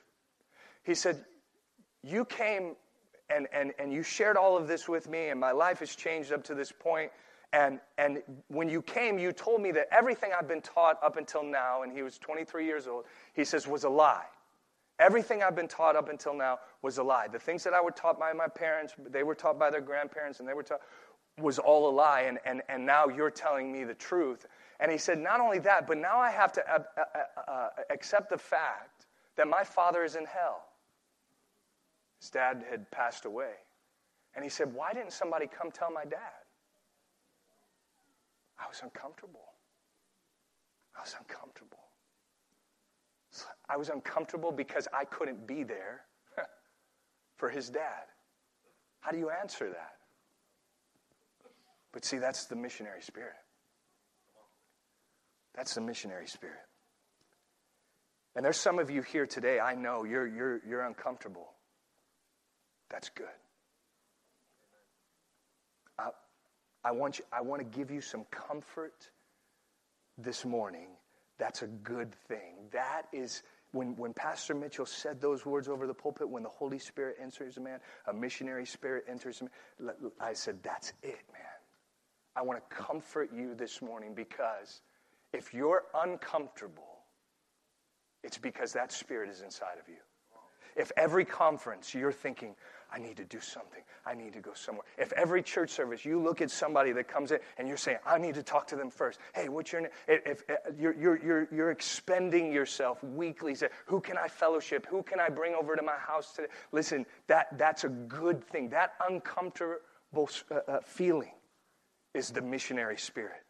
He 0.84 0.94
said, 0.94 1.26
you 2.04 2.24
came 2.24 2.76
and, 3.30 3.48
and, 3.54 3.74
and 3.80 3.92
you 3.92 4.04
shared 4.04 4.38
all 4.38 4.58
of 4.58 4.68
this 4.68 4.88
with 4.88 5.10
me, 5.10 5.30
and 5.30 5.40
my 5.40 5.52
life 5.52 5.80
has 5.80 5.96
changed 5.96 6.32
up 6.32 6.44
to 6.46 6.56
this 6.56 6.72
point. 6.72 7.12
and, 7.54 7.80
and 7.98 8.22
when 8.48 8.70
you 8.70 8.82
came, 8.82 9.18
you 9.18 9.32
told 9.32 9.62
me 9.62 9.72
that 9.72 9.88
everything 9.92 10.32
I've 10.38 10.48
been 10.48 10.62
taught 10.62 11.02
up 11.04 11.18
until 11.18 11.44
now, 11.44 11.84
and 11.84 11.92
he 11.92 12.02
was 12.02 12.18
23 12.18 12.66
years 12.66 12.88
old, 12.88 13.06
he 13.34 13.44
says, 13.46 13.68
was 13.68 13.84
a 13.84 13.90
lie. 13.90 14.26
Everything 15.00 15.44
I've 15.44 15.56
been 15.56 15.68
taught 15.68 15.96
up 15.96 16.10
until 16.10 16.34
now 16.34 16.60
was 16.82 16.98
a 16.98 17.04
lie. 17.04 17.28
The 17.28 17.40
things 17.40 17.64
that 17.66 17.74
I 17.74 17.82
were 17.82 17.92
taught 17.92 18.18
by 18.18 18.32
my 18.32 18.48
parents, 18.48 18.94
they 19.10 19.24
were 19.24 19.36
taught 19.36 19.60
by 19.60 19.70
their 19.70 19.82
grandparents, 19.82 20.40
and 20.40 20.48
they 20.48 20.54
were 20.54 20.64
taught, 20.64 20.82
was 21.38 21.60
all 21.60 21.90
a 21.90 21.94
lie. 21.94 22.22
And, 22.22 22.40
and, 22.46 22.62
and 22.70 22.86
now 22.86 23.08
you're 23.08 23.32
telling 23.32 23.72
me 23.72 23.84
the 23.84 23.94
truth. 23.94 24.46
And 24.80 24.90
he 24.90 24.98
said, 24.98 25.20
not 25.20 25.42
only 25.42 25.60
that, 25.60 25.86
but 25.86 25.98
now 25.98 26.20
I 26.20 26.32
have 26.32 26.54
to 26.54 26.74
uh, 26.74 26.80
uh, 26.98 27.52
uh, 27.52 27.70
accept 27.90 28.30
the 28.30 28.38
fact 28.38 29.06
that 29.36 29.48
my 29.48 29.64
father 29.64 30.04
is 30.04 30.16
in 30.16 30.26
hell. 30.26 30.64
His 32.26 32.32
dad 32.32 32.64
had 32.72 32.90
passed 32.90 33.26
away. 33.26 33.52
And 34.34 34.44
he 34.44 34.50
said, 34.50 34.74
Why 34.74 34.94
didn't 34.94 35.14
somebody 35.14 35.46
come 35.46 35.70
tell 35.70 35.92
my 35.92 36.06
dad? 36.06 36.42
I 38.60 38.68
was 38.68 38.82
uncomfortable. 38.82 39.46
I 40.98 41.02
was 41.02 41.16
uncomfortable. 41.20 41.78
I 43.70 43.78
was 43.78 43.90
uncomfortable 43.90 44.52
because 44.52 44.88
I 44.92 45.06
couldn't 45.06 45.46
be 45.46 45.62
there 45.62 46.02
for 47.38 47.50
his 47.50 47.70
dad. 47.70 48.06
How 49.02 49.12
do 49.12 49.20
you 49.20 49.30
answer 49.30 49.70
that? 49.70 49.94
But 51.94 52.06
see, 52.06 52.18
that's 52.18 52.46
the 52.46 52.56
missionary 52.56 53.04
spirit. 53.04 53.36
That's 55.54 55.76
the 55.76 55.82
missionary 55.82 56.26
spirit. 56.26 56.58
And 58.36 58.44
there's 58.44 58.58
some 58.58 58.80
of 58.80 58.90
you 58.90 59.04
here 59.04 59.28
today, 59.28 59.60
I 59.60 59.76
know 59.76 60.06
you're, 60.06 60.26
you're, 60.26 60.62
you're 60.68 60.82
uncomfortable. 60.82 61.55
That's 62.96 63.10
good. 63.10 63.28
I 66.86 66.92
want, 66.92 67.20
you, 67.20 67.26
I 67.30 67.42
want 67.42 67.60
to 67.60 67.78
give 67.78 67.92
you 67.92 68.00
some 68.00 68.24
comfort 68.32 69.10
this 70.18 70.46
morning. 70.46 70.88
That's 71.38 71.62
a 71.62 71.68
good 71.68 72.16
thing. 72.30 72.70
That 72.72 73.08
is, 73.12 73.44
when, 73.74 73.98
when 73.98 74.14
Pastor 74.14 74.56
Mitchell 74.56 74.86
said 74.86 75.20
those 75.20 75.46
words 75.46 75.68
over 75.68 75.88
the 75.88 75.94
pulpit, 75.94 76.30
when 76.30 76.42
the 76.42 76.50
Holy 76.50 76.80
Spirit 76.80 77.18
enters 77.22 77.58
a 77.58 77.60
man, 77.60 77.82
a 78.08 78.14
missionary 78.14 78.66
spirit 78.66 79.04
enters 79.10 79.42
a 79.42 79.84
man, 79.84 79.96
I 80.22 80.32
said, 80.32 80.60
that's 80.64 80.94
it, 81.04 81.20
man. 81.34 81.42
I 82.34 82.44
want 82.44 82.62
to 82.62 82.76
comfort 82.76 83.30
you 83.36 83.56
this 83.56 83.82
morning 83.82 84.14
because 84.16 84.80
if 85.34 85.54
you're 85.54 85.84
uncomfortable, 85.94 87.00
it's 88.24 88.38
because 88.38 88.72
that 88.72 88.94
spirit 88.94 89.30
is 89.30 89.42
inside 89.42 89.80
of 89.82 89.90
you. 89.90 89.98
If 90.76 90.92
every 90.98 91.26
conference 91.26 91.94
you're 91.94 92.12
thinking, 92.12 92.56
I 92.92 93.00
need 93.00 93.18
to 93.18 93.26
do 93.26 93.40
something. 93.40 93.82
I 94.06 94.14
need 94.14 94.34
to 94.34 94.40
go 94.40 94.52
somewhere. 94.54 94.86
If 94.98 95.12
every 95.14 95.42
church 95.42 95.70
service 95.72 96.06
you 96.06 96.20
look 96.20 96.42
at 96.42 96.52
somebody 96.52 96.92
that 96.94 97.08
comes 97.08 97.32
in 97.32 97.40
and 97.58 97.68
you're 97.68 97.78
saying, 97.78 97.98
I 98.06 98.18
need 98.18 98.36
to 98.36 98.44
talk 98.44 98.68
to 98.68 98.76
them 98.76 98.90
first. 98.90 99.20
Hey, 99.34 99.50
what's 99.50 99.72
your 99.72 99.82
name? 99.82 99.92
If, 100.08 100.44
if 100.50 100.80
you're, 100.80 100.96
you're, 100.96 101.24
you're, 101.24 101.48
you're 101.52 101.72
expending 101.72 102.52
yourself 102.52 103.04
weekly, 103.04 103.56
say, 103.56 103.70
who 103.86 104.00
can 104.00 104.18
I 104.18 104.28
fellowship? 104.28 104.86
Who 104.90 105.04
can 105.04 105.20
I 105.20 105.30
bring 105.30 105.54
over 105.54 105.76
to 105.76 105.82
my 105.82 105.98
house 105.98 106.34
today? 106.34 106.50
Listen, 106.72 107.06
that, 107.28 107.58
that's 107.58 107.84
a 107.84 107.90
good 107.90 108.44
thing. 108.44 108.70
That 108.70 108.94
uncomfortable 109.10 110.30
uh, 110.52 110.56
uh, 110.68 110.80
feeling 110.82 111.34
is 112.14 112.32
the 112.32 112.42
missionary 112.42 112.98
spirit. 112.98 113.45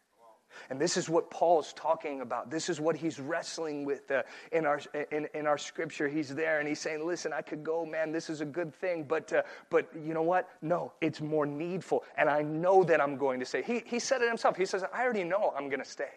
And 0.70 0.80
this 0.80 0.96
is 0.96 1.08
what 1.08 1.30
Paul's 1.30 1.72
talking 1.72 2.20
about. 2.20 2.50
This 2.50 2.68
is 2.68 2.80
what 2.80 2.96
he's 2.96 3.18
wrestling 3.18 3.84
with 3.84 4.10
uh, 4.10 4.22
in, 4.52 4.66
our, 4.66 4.80
in, 5.10 5.28
in 5.34 5.46
our 5.46 5.58
scripture. 5.58 6.08
He's 6.08 6.34
there 6.34 6.58
and 6.58 6.68
he's 6.68 6.80
saying, 6.80 7.06
Listen, 7.06 7.32
I 7.32 7.42
could 7.42 7.64
go, 7.64 7.84
man, 7.84 8.12
this 8.12 8.30
is 8.30 8.40
a 8.40 8.44
good 8.44 8.74
thing, 8.74 9.04
but, 9.04 9.32
uh, 9.32 9.42
but 9.70 9.88
you 9.94 10.14
know 10.14 10.22
what? 10.22 10.48
No, 10.62 10.92
it's 11.00 11.20
more 11.20 11.46
needful. 11.46 12.04
And 12.16 12.28
I 12.28 12.42
know 12.42 12.84
that 12.84 13.00
I'm 13.00 13.16
going 13.16 13.40
to 13.40 13.46
stay. 13.46 13.62
He, 13.62 13.82
he 13.86 13.98
said 13.98 14.22
it 14.22 14.28
himself. 14.28 14.56
He 14.56 14.66
says, 14.66 14.84
I 14.92 15.02
already 15.02 15.24
know 15.24 15.52
I'm 15.56 15.68
going 15.68 15.82
to 15.82 15.88
stay. 15.88 16.10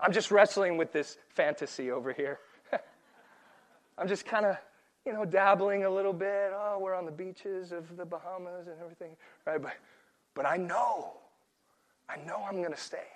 I'm 0.00 0.12
just 0.12 0.30
wrestling 0.30 0.76
with 0.76 0.92
this 0.92 1.16
fantasy 1.28 1.90
over 1.90 2.12
here. 2.12 2.38
I'm 3.98 4.08
just 4.08 4.26
kind 4.26 4.44
of, 4.44 4.56
you 5.06 5.12
know, 5.12 5.24
dabbling 5.24 5.84
a 5.84 5.90
little 5.90 6.12
bit. 6.12 6.50
Oh, 6.52 6.78
we're 6.80 6.94
on 6.94 7.06
the 7.06 7.12
beaches 7.12 7.72
of 7.72 7.96
the 7.96 8.04
Bahamas 8.04 8.66
and 8.66 8.76
everything, 8.82 9.16
right? 9.46 9.60
But, 9.60 9.74
but 10.34 10.46
I 10.46 10.56
know, 10.56 11.12
I 12.08 12.16
know 12.26 12.44
I'm 12.48 12.56
going 12.56 12.72
to 12.72 12.80
stay. 12.80 13.06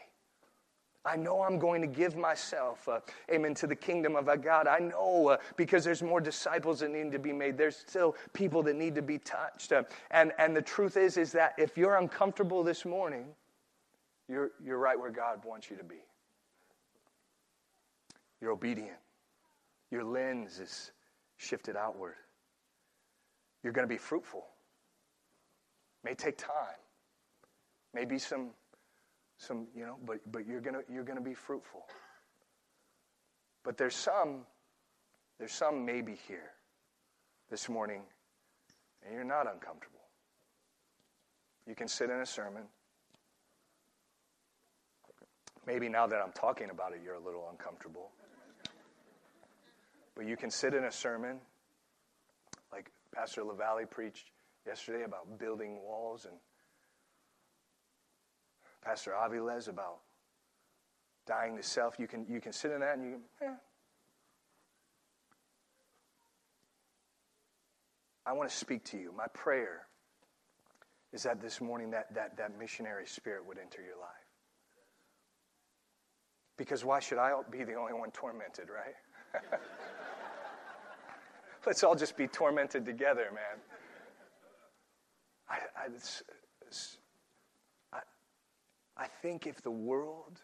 I 1.08 1.16
know 1.16 1.42
I'm 1.42 1.58
going 1.58 1.80
to 1.80 1.86
give 1.86 2.16
myself, 2.16 2.86
uh, 2.86 3.00
amen, 3.32 3.54
to 3.54 3.66
the 3.66 3.74
kingdom 3.74 4.14
of 4.14 4.26
God. 4.42 4.66
I 4.66 4.78
know 4.78 5.28
uh, 5.28 5.36
because 5.56 5.82
there's 5.82 6.02
more 6.02 6.20
disciples 6.20 6.80
that 6.80 6.90
need 6.90 7.12
to 7.12 7.18
be 7.18 7.32
made. 7.32 7.56
There's 7.56 7.76
still 7.76 8.14
people 8.34 8.62
that 8.64 8.76
need 8.76 8.94
to 8.96 9.02
be 9.02 9.18
touched. 9.18 9.72
Uh, 9.72 9.84
and, 10.10 10.32
and 10.38 10.54
the 10.54 10.60
truth 10.62 10.96
is, 10.96 11.16
is 11.16 11.32
that 11.32 11.54
if 11.56 11.78
you're 11.78 11.96
uncomfortable 11.96 12.62
this 12.62 12.84
morning, 12.84 13.24
you're, 14.28 14.50
you're 14.62 14.78
right 14.78 14.98
where 14.98 15.10
God 15.10 15.42
wants 15.44 15.70
you 15.70 15.76
to 15.76 15.84
be. 15.84 16.02
You're 18.42 18.52
obedient. 18.52 18.98
Your 19.90 20.04
lens 20.04 20.58
is 20.58 20.92
shifted 21.38 21.74
outward. 21.76 22.14
You're 23.62 23.72
going 23.72 23.88
to 23.88 23.92
be 23.92 23.98
fruitful. 23.98 24.44
May 26.04 26.14
take 26.14 26.36
time. 26.36 26.76
Maybe 27.94 28.18
some 28.18 28.50
some, 29.38 29.68
you 29.74 29.86
know, 29.86 29.96
but, 30.04 30.18
but 30.30 30.46
you're 30.46 30.60
gonna 30.60 30.82
you're 30.92 31.04
gonna 31.04 31.20
be 31.20 31.34
fruitful. 31.34 31.86
But 33.64 33.76
there's 33.76 33.94
some, 33.94 34.46
there's 35.38 35.52
some 35.52 35.84
maybe 35.84 36.16
here 36.26 36.50
this 37.50 37.68
morning, 37.68 38.02
and 39.04 39.14
you're 39.14 39.24
not 39.24 39.52
uncomfortable. 39.52 40.00
You 41.66 41.74
can 41.74 41.88
sit 41.88 42.10
in 42.10 42.20
a 42.20 42.26
sermon. 42.26 42.64
Maybe 45.66 45.88
now 45.88 46.06
that 46.06 46.20
I'm 46.24 46.32
talking 46.32 46.70
about 46.70 46.92
it, 46.92 47.00
you're 47.04 47.16
a 47.16 47.20
little 47.20 47.48
uncomfortable. 47.50 48.10
But 50.16 50.26
you 50.26 50.36
can 50.36 50.50
sit 50.50 50.74
in 50.74 50.84
a 50.84 50.92
sermon, 50.92 51.38
like 52.72 52.90
Pastor 53.14 53.44
LaValle 53.44 53.84
preached 53.84 54.30
yesterday 54.66 55.04
about 55.04 55.38
building 55.38 55.78
walls 55.82 56.24
and 56.24 56.34
Pastor 58.84 59.12
Aviles 59.12 59.68
about 59.68 59.98
dying 61.26 61.56
to 61.56 61.62
self. 61.62 61.98
You 61.98 62.06
can, 62.06 62.26
you 62.28 62.40
can 62.40 62.52
sit 62.52 62.70
in 62.70 62.80
that 62.80 62.98
and 62.98 63.04
you 63.04 63.20
can, 63.38 63.48
eh. 63.48 63.54
I 68.26 68.32
want 68.32 68.50
to 68.50 68.54
speak 68.54 68.84
to 68.86 68.98
you. 68.98 69.12
My 69.16 69.26
prayer 69.28 69.86
is 71.12 71.22
that 71.22 71.40
this 71.40 71.60
morning 71.60 71.90
that, 71.90 72.14
that, 72.14 72.36
that 72.36 72.58
missionary 72.58 73.06
spirit 73.06 73.46
would 73.46 73.58
enter 73.58 73.80
your 73.80 73.98
life. 73.98 74.10
Because 76.58 76.84
why 76.84 77.00
should 77.00 77.18
I 77.18 77.32
be 77.50 77.64
the 77.64 77.74
only 77.74 77.94
one 77.94 78.10
tormented, 78.10 78.68
right? 78.68 79.42
Let's 81.66 81.82
all 81.84 81.94
just 81.94 82.16
be 82.16 82.26
tormented 82.26 82.84
together, 82.84 83.28
man. 83.32 83.60
I, 85.48 85.54
I, 85.54 85.86
it's, 85.94 86.22
it's, 86.66 86.98
I 88.98 89.06
think 89.22 89.46
if 89.46 89.62
the 89.62 89.70
world, 89.70 90.40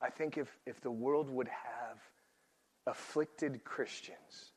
I 0.00 0.10
think 0.10 0.38
if, 0.38 0.48
if 0.66 0.80
the 0.80 0.90
world 0.90 1.28
would 1.30 1.48
have 1.48 1.98
afflicted 2.86 3.62
Christians 3.64 4.52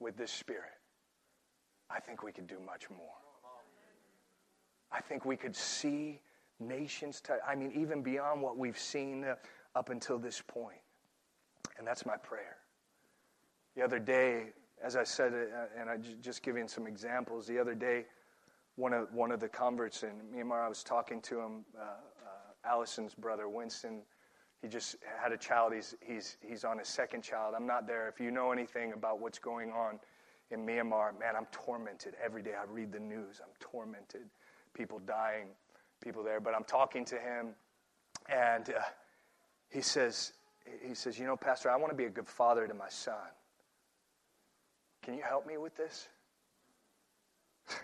with 0.00 0.16
this 0.16 0.32
spirit, 0.32 0.74
I 1.88 2.00
think 2.00 2.22
we 2.22 2.32
could 2.32 2.46
do 2.46 2.58
much 2.64 2.90
more. 2.90 3.14
I 4.90 5.00
think 5.00 5.24
we 5.24 5.36
could 5.36 5.54
see 5.54 6.20
nations, 6.58 7.20
t- 7.20 7.34
I 7.46 7.54
mean, 7.54 7.72
even 7.76 8.02
beyond 8.02 8.40
what 8.40 8.56
we've 8.56 8.78
seen 8.78 9.24
uh, 9.24 9.34
up 9.74 9.90
until 9.90 10.18
this 10.18 10.40
point. 10.40 10.80
And 11.78 11.86
that's 11.86 12.06
my 12.06 12.16
prayer. 12.16 12.56
The 13.76 13.82
other 13.82 13.98
day, 13.98 14.52
as 14.82 14.96
I 14.96 15.04
said, 15.04 15.32
uh, 15.34 15.80
and 15.80 15.90
I 15.90 15.98
j- 15.98 16.16
just 16.20 16.42
giving 16.42 16.66
some 16.66 16.86
examples, 16.86 17.46
the 17.46 17.58
other 17.58 17.74
day, 17.74 18.06
one 18.76 18.92
of, 18.92 19.12
one 19.12 19.32
of 19.32 19.40
the 19.40 19.48
converts 19.48 20.02
in 20.02 20.12
Myanmar, 20.34 20.64
I 20.64 20.68
was 20.68 20.82
talking 20.82 21.20
to 21.22 21.40
him. 21.40 21.64
Uh, 21.78 21.84
Allison's 22.66 23.14
brother, 23.14 23.48
Winston, 23.48 24.02
he 24.62 24.68
just 24.68 24.96
had 25.22 25.32
a 25.32 25.36
child. 25.36 25.72
He's, 25.74 25.94
he's, 26.00 26.36
he's 26.40 26.64
on 26.64 26.78
his 26.78 26.88
second 26.88 27.22
child. 27.22 27.54
I'm 27.56 27.66
not 27.66 27.86
there. 27.86 28.08
If 28.08 28.20
you 28.20 28.30
know 28.30 28.52
anything 28.52 28.92
about 28.92 29.20
what's 29.20 29.38
going 29.38 29.70
on 29.70 30.00
in 30.50 30.66
Myanmar, 30.66 31.18
man, 31.18 31.36
I'm 31.36 31.46
tormented 31.52 32.14
every 32.22 32.42
day. 32.42 32.52
I 32.60 32.64
read 32.70 32.92
the 32.92 33.00
news. 33.00 33.40
I'm 33.42 33.52
tormented. 33.60 34.22
People 34.74 34.98
dying, 35.00 35.48
people 36.02 36.22
there. 36.22 36.40
But 36.40 36.54
I'm 36.54 36.64
talking 36.64 37.04
to 37.06 37.16
him, 37.16 37.54
and 38.28 38.70
uh, 38.70 38.82
he 39.68 39.80
says, 39.80 40.32
he 40.86 40.94
says, 40.94 41.18
you 41.18 41.26
know, 41.26 41.36
Pastor, 41.36 41.70
I 41.70 41.76
want 41.76 41.90
to 41.92 41.96
be 41.96 42.04
a 42.04 42.10
good 42.10 42.28
father 42.28 42.66
to 42.66 42.74
my 42.74 42.88
son. 42.88 43.14
Can 45.02 45.14
you 45.14 45.22
help 45.22 45.46
me 45.46 45.56
with 45.58 45.76
this? 45.76 46.08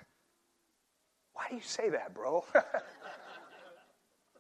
Why 1.35 1.45
do 1.49 1.55
you 1.55 1.62
say 1.62 1.90
that, 1.90 2.12
bro? 2.14 2.45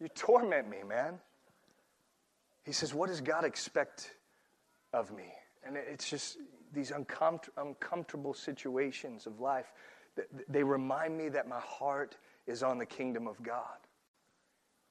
You 0.02 0.08
torment 0.08 0.68
me, 0.68 0.78
man. 0.82 1.20
He 2.64 2.72
says, 2.72 2.92
What 2.92 3.08
does 3.08 3.20
God 3.20 3.44
expect 3.44 4.16
of 4.92 5.12
me? 5.12 5.32
And 5.64 5.76
it's 5.76 6.10
just 6.10 6.38
these 6.72 6.90
uncom- 6.90 7.48
uncomfortable 7.56 8.34
situations 8.34 9.26
of 9.26 9.38
life. 9.38 9.72
That 10.16 10.26
they 10.48 10.64
remind 10.64 11.16
me 11.16 11.28
that 11.28 11.48
my 11.48 11.60
heart 11.60 12.16
is 12.48 12.64
on 12.64 12.78
the 12.78 12.86
kingdom 12.86 13.28
of 13.28 13.40
God. 13.44 13.78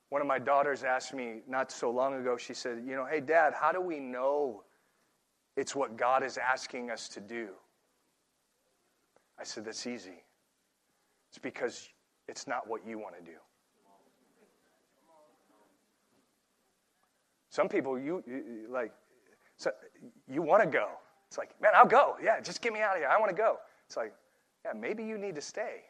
One 0.10 0.22
of 0.22 0.28
my 0.28 0.40
daughters 0.40 0.86
asked 0.86 1.14
me 1.14 1.42
not 1.46 1.74
so 1.74 1.92
long 1.92 2.14
ago, 2.16 2.38
she 2.38 2.54
said, 2.54 2.82
You 2.88 2.96
know, 2.96 3.06
hey, 3.06 3.20
dad, 3.20 3.54
how 3.54 3.74
do 3.74 3.82
we 3.82 4.00
know 4.00 4.64
it's 5.58 5.76
what 5.76 5.98
God 5.98 6.24
is 6.24 6.38
asking 6.38 6.90
us 6.90 7.10
to 7.10 7.20
do? 7.20 7.50
I 9.38 9.44
said, 9.44 9.66
That's 9.66 9.86
easy. 9.86 10.24
It's 11.32 11.40
because 11.40 11.90
it's 12.30 12.48
not 12.48 12.70
what 12.70 12.88
you 12.88 12.98
want 12.98 13.16
to 13.18 13.22
do. 13.30 13.38
Some 17.52 17.68
people, 17.68 18.00
you, 18.00 18.24
you 18.26 18.66
like, 18.70 18.94
so 19.58 19.72
you 20.28 20.42
want 20.42 20.64
to 20.64 20.70
go. 20.70 20.88
It's 21.28 21.38
like, 21.38 21.50
man, 21.62 21.74
I'll 21.76 21.86
go. 21.86 22.16
Yeah, 22.24 22.40
just 22.40 22.62
get 22.62 22.72
me 22.72 22.80
out 22.80 22.94
of 22.94 23.00
here. 23.00 23.10
I 23.10 23.20
want 23.20 23.30
to 23.30 23.36
go. 23.36 23.58
It's 23.86 23.98
like, 23.98 24.14
yeah, 24.66 24.72
maybe 24.74 25.04
you 25.04 25.18
need 25.18 25.36
to 25.36 25.42
stay. 25.42 25.82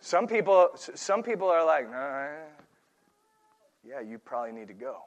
some 0.00 0.26
people, 0.26 0.68
some 0.76 1.22
people 1.22 1.48
are 1.48 1.64
like, 1.64 1.90
nah, 1.90 2.28
yeah, 3.82 4.00
you 4.06 4.18
probably 4.18 4.52
need 4.52 4.68
to 4.68 4.74
go. 4.74 4.98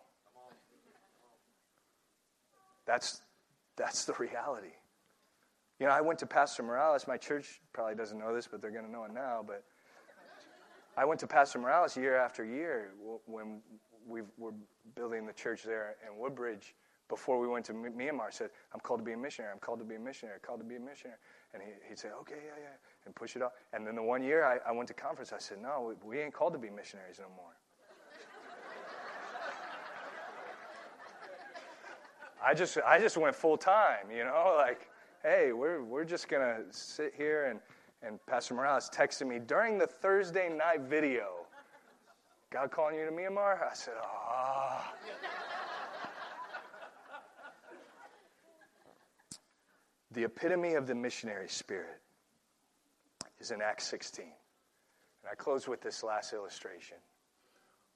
That's, 2.87 3.21
that's 3.75 4.05
the 4.05 4.13
reality. 4.13 4.73
You 5.79 5.85
know, 5.85 5.91
I 5.91 6.01
went 6.01 6.17
to 6.19 6.25
Pastor 6.25 6.63
Morales. 6.63 7.07
My 7.07 7.17
church 7.17 7.61
probably 7.73 7.95
doesn't 7.95 8.17
know 8.17 8.33
this, 8.33 8.47
but 8.47 8.59
they're 8.59 8.71
going 8.71 8.85
to 8.85 8.91
know 8.91 9.03
it 9.03 9.13
now. 9.13 9.43
But 9.45 9.63
I 10.97 11.05
went 11.05 11.19
to 11.21 11.27
Pastor 11.27 11.59
Morales 11.59 11.97
year 11.97 12.15
after 12.15 12.45
year 12.45 12.91
when 13.25 13.61
we 14.07 14.21
were 14.37 14.53
building 14.95 15.25
the 15.25 15.33
church 15.33 15.63
there 15.63 15.95
in 16.07 16.17
Woodbridge. 16.17 16.75
Before 17.07 17.39
we 17.39 17.47
went 17.47 17.65
to 17.65 17.73
Myanmar, 17.73 18.33
said, 18.33 18.49
"I'm 18.73 18.79
called 18.79 18.99
to 18.99 19.03
be 19.03 19.11
a 19.11 19.17
missionary. 19.17 19.53
I'm 19.53 19.59
called 19.59 19.77
to 19.77 19.85
be 19.85 19.93
a 19.93 19.99
missionary. 19.99 20.37
I'm 20.37 20.41
called 20.41 20.59
to 20.59 20.65
be 20.65 20.77
a 20.77 20.79
missionary." 20.79 21.19
And 21.53 21.61
he, 21.61 21.69
he'd 21.87 21.99
say, 21.99 22.09
"Okay, 22.21 22.39
yeah, 22.43 22.55
yeah," 22.59 22.77
and 23.05 23.13
push 23.13 23.35
it 23.35 23.43
off. 23.43 23.51
And 23.73 23.85
then 23.85 23.95
the 23.95 24.01
one 24.01 24.23
year 24.23 24.43
I, 24.43 24.57
I 24.67 24.71
went 24.71 24.87
to 24.87 24.95
conference, 24.95 25.31
I 25.31 25.37
said, 25.37 25.61
"No, 25.61 25.93
we, 26.03 26.17
we 26.17 26.19
ain't 26.19 26.33
called 26.33 26.53
to 26.53 26.59
be 26.59 26.71
missionaries 26.71 27.19
no 27.19 27.27
more." 27.35 27.53
I 32.43 32.53
just 32.53 32.77
I 32.85 32.99
just 32.99 33.17
went 33.17 33.35
full 33.35 33.57
time, 33.57 34.09
you 34.09 34.23
know, 34.23 34.55
like, 34.57 34.89
hey, 35.21 35.51
we're 35.51 35.83
we're 35.83 36.05
just 36.05 36.27
gonna 36.27 36.61
sit 36.71 37.13
here 37.15 37.45
and 37.45 37.59
and 38.01 38.19
Pastor 38.25 38.53
Morales 38.53 38.89
texted 38.93 39.27
me 39.27 39.39
during 39.39 39.77
the 39.77 39.87
Thursday 39.87 40.49
night 40.49 40.81
video. 40.81 41.45
God 42.51 42.71
calling 42.71 42.95
you 42.95 43.05
to 43.05 43.11
Myanmar? 43.11 43.69
I 43.69 43.73
said, 43.73 43.95
ah. 44.01 44.93
The 50.11 50.23
epitome 50.23 50.75
of 50.75 50.87
the 50.87 50.95
missionary 50.95 51.49
spirit 51.49 51.99
is 53.39 53.51
in 53.51 53.61
Acts 53.61 53.85
16. 53.87 54.25
And 54.25 54.33
I 55.29 55.35
close 55.35 55.67
with 55.67 55.81
this 55.81 56.03
last 56.03 56.31
illustration. 56.31 56.97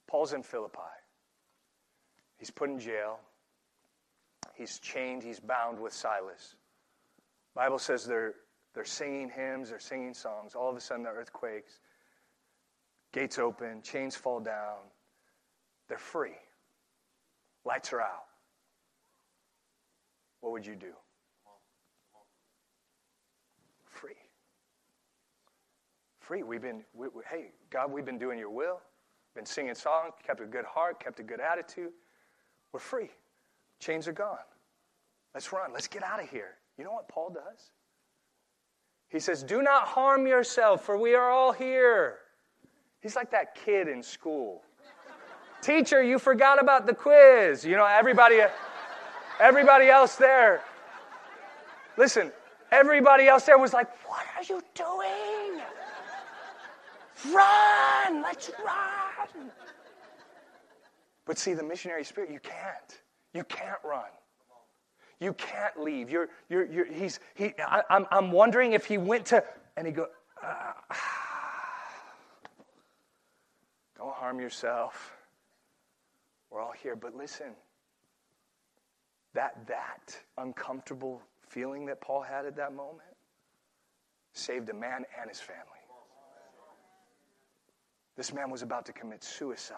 Paul's 0.06 0.34
in 0.34 0.42
Philippi. 0.42 0.80
He's 2.38 2.50
put 2.50 2.68
in 2.68 2.78
jail. 2.78 3.20
He's 4.54 4.78
chained, 4.78 5.22
he's 5.22 5.40
bound 5.40 5.80
with 5.80 5.94
Silas. 5.94 6.56
Bible 7.54 7.78
says 7.78 8.04
they're 8.04 8.34
they're 8.74 8.84
singing 8.84 9.30
hymns, 9.30 9.70
they're 9.70 9.78
singing 9.78 10.14
songs. 10.14 10.54
All 10.54 10.70
of 10.70 10.76
a 10.76 10.80
sudden, 10.80 11.04
the 11.04 11.10
earth 11.10 11.32
quakes. 11.32 11.80
Gates 13.12 13.38
open, 13.38 13.82
chains 13.82 14.14
fall 14.14 14.40
down. 14.40 14.78
They're 15.88 15.98
free. 15.98 16.36
Lights 17.64 17.92
are 17.92 18.00
out. 18.00 18.24
What 20.40 20.52
would 20.52 20.64
you 20.64 20.76
do? 20.76 20.92
Free. 23.84 24.14
Free. 26.20 26.42
We've 26.44 26.62
been, 26.62 26.84
we, 26.94 27.08
we, 27.08 27.22
hey, 27.28 27.50
God, 27.70 27.90
we've 27.90 28.04
been 28.04 28.18
doing 28.18 28.38
your 28.38 28.50
will, 28.50 28.80
been 29.34 29.44
singing 29.44 29.74
songs, 29.74 30.14
kept 30.24 30.40
a 30.40 30.46
good 30.46 30.64
heart, 30.64 31.02
kept 31.02 31.18
a 31.18 31.24
good 31.24 31.40
attitude. 31.40 31.90
We're 32.72 32.80
free. 32.80 33.10
Chains 33.80 34.06
are 34.06 34.12
gone. 34.12 34.38
Let's 35.34 35.52
run. 35.52 35.72
Let's 35.72 35.88
get 35.88 36.04
out 36.04 36.22
of 36.22 36.30
here. 36.30 36.56
You 36.78 36.84
know 36.84 36.92
what 36.92 37.08
Paul 37.08 37.30
does? 37.30 37.72
He 39.10 39.18
says, 39.18 39.42
Do 39.42 39.60
not 39.60 39.88
harm 39.88 40.26
yourself, 40.26 40.84
for 40.84 40.96
we 40.96 41.14
are 41.14 41.30
all 41.30 41.52
here. 41.52 42.18
He's 43.00 43.16
like 43.16 43.30
that 43.32 43.54
kid 43.54 43.88
in 43.88 44.02
school. 44.02 44.62
Teacher, 45.62 46.02
you 46.02 46.18
forgot 46.18 46.60
about 46.60 46.86
the 46.86 46.94
quiz. 46.94 47.64
You 47.64 47.76
know, 47.76 47.84
everybody, 47.84 48.40
everybody 49.40 49.88
else 49.88 50.14
there. 50.14 50.62
Listen, 51.96 52.32
everybody 52.70 53.26
else 53.26 53.44
there 53.44 53.58
was 53.58 53.72
like, 53.72 53.88
What 54.08 54.24
are 54.36 54.44
you 54.44 54.62
doing? 54.74 55.60
Run! 57.34 58.22
Let's 58.22 58.50
run! 58.64 59.50
But 61.26 61.38
see, 61.38 61.52
the 61.52 61.62
missionary 61.62 62.04
spirit, 62.04 62.30
you 62.30 62.40
can't. 62.40 63.02
You 63.34 63.44
can't 63.44 63.78
run. 63.84 64.08
You 65.20 65.34
can't 65.34 65.78
leave. 65.78 66.10
You're, 66.10 66.28
you're, 66.48 66.64
you're, 66.64 66.86
he's, 66.86 67.20
he, 67.34 67.52
I, 67.58 67.82
I'm, 67.90 68.06
I'm 68.10 68.32
wondering 68.32 68.72
if 68.72 68.86
he 68.86 68.98
went 68.98 69.26
to, 69.26 69.44
and 69.76 69.86
he 69.86 69.92
go, 69.92 70.06
ah, 70.42 70.74
don't 73.96 74.14
harm 74.14 74.40
yourself. 74.40 75.12
We're 76.50 76.60
all 76.60 76.72
here. 76.72 76.96
But 76.96 77.14
listen, 77.14 77.52
that, 79.34 79.66
that 79.66 80.18
uncomfortable 80.38 81.20
feeling 81.46 81.84
that 81.86 82.00
Paul 82.00 82.22
had 82.22 82.46
at 82.46 82.56
that 82.56 82.74
moment 82.74 83.02
saved 84.32 84.68
a 84.70 84.74
man 84.74 85.04
and 85.20 85.28
his 85.28 85.40
family. 85.40 85.60
This 88.16 88.32
man 88.32 88.50
was 88.50 88.62
about 88.62 88.86
to 88.86 88.92
commit 88.92 89.22
suicide, 89.24 89.76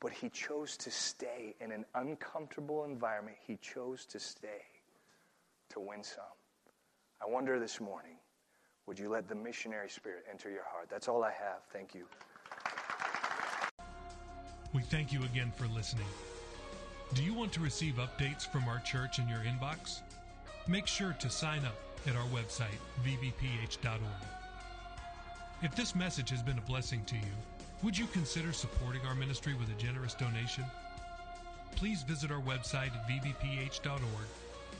but 0.00 0.12
he 0.12 0.28
chose 0.28 0.76
to 0.76 0.90
stay 0.90 1.54
in 1.60 1.72
an 1.72 1.84
uncomfortable 1.94 2.84
environment. 2.84 3.36
He 3.40 3.56
chose 3.56 4.04
to 4.06 4.20
stay 4.20 4.62
to 5.70 5.80
win 5.80 6.02
some. 6.02 6.24
I 7.20 7.30
wonder 7.30 7.58
this 7.58 7.80
morning 7.80 8.16
would 8.86 8.98
you 8.98 9.10
let 9.10 9.28
the 9.28 9.34
missionary 9.34 9.90
spirit 9.90 10.24
enter 10.30 10.48
your 10.50 10.64
heart? 10.64 10.88
That's 10.90 11.08
all 11.08 11.22
I 11.22 11.32
have. 11.32 11.62
Thank 11.72 11.94
you. 11.94 12.06
We 14.72 14.82
thank 14.82 15.12
you 15.12 15.22
again 15.24 15.52
for 15.56 15.66
listening. 15.66 16.06
Do 17.14 17.22
you 17.22 17.34
want 17.34 17.52
to 17.52 17.60
receive 17.60 17.94
updates 17.94 18.50
from 18.50 18.68
our 18.68 18.80
church 18.80 19.18
in 19.18 19.28
your 19.28 19.40
inbox? 19.40 20.00
Make 20.66 20.86
sure 20.86 21.14
to 21.20 21.30
sign 21.30 21.64
up 21.64 21.76
at 22.06 22.16
our 22.16 22.26
website, 22.26 22.78
vbph.org. 23.04 24.00
If 25.62 25.74
this 25.74 25.94
message 25.94 26.30
has 26.30 26.42
been 26.42 26.58
a 26.58 26.62
blessing 26.62 27.04
to 27.06 27.14
you, 27.16 27.32
would 27.82 27.96
you 27.96 28.06
consider 28.06 28.52
supporting 28.52 29.02
our 29.06 29.14
ministry 29.14 29.54
with 29.54 29.68
a 29.70 29.80
generous 29.80 30.14
donation? 30.14 30.64
Please 31.76 32.02
visit 32.02 32.30
our 32.30 32.40
website 32.40 32.90
at 32.94 33.08
vbph.org 33.08 34.00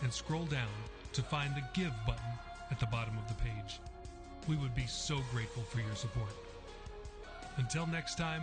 and 0.02 0.12
scroll 0.12 0.46
down 0.46 0.68
to 1.12 1.22
find 1.22 1.54
the 1.54 1.62
Give 1.74 1.92
button 2.06 2.32
at 2.70 2.80
the 2.80 2.86
bottom 2.86 3.16
of 3.16 3.28
the 3.28 3.42
page. 3.42 3.80
We 4.48 4.56
would 4.56 4.74
be 4.74 4.86
so 4.86 5.18
grateful 5.32 5.62
for 5.62 5.80
your 5.80 5.94
support. 5.94 6.32
Until 7.56 7.86
next 7.86 8.18
time, 8.18 8.42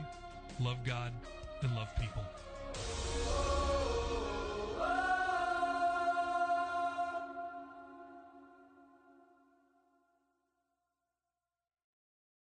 love 0.62 0.78
God 0.86 1.12
and 1.62 1.76
love 1.76 1.90
people. 2.00 3.55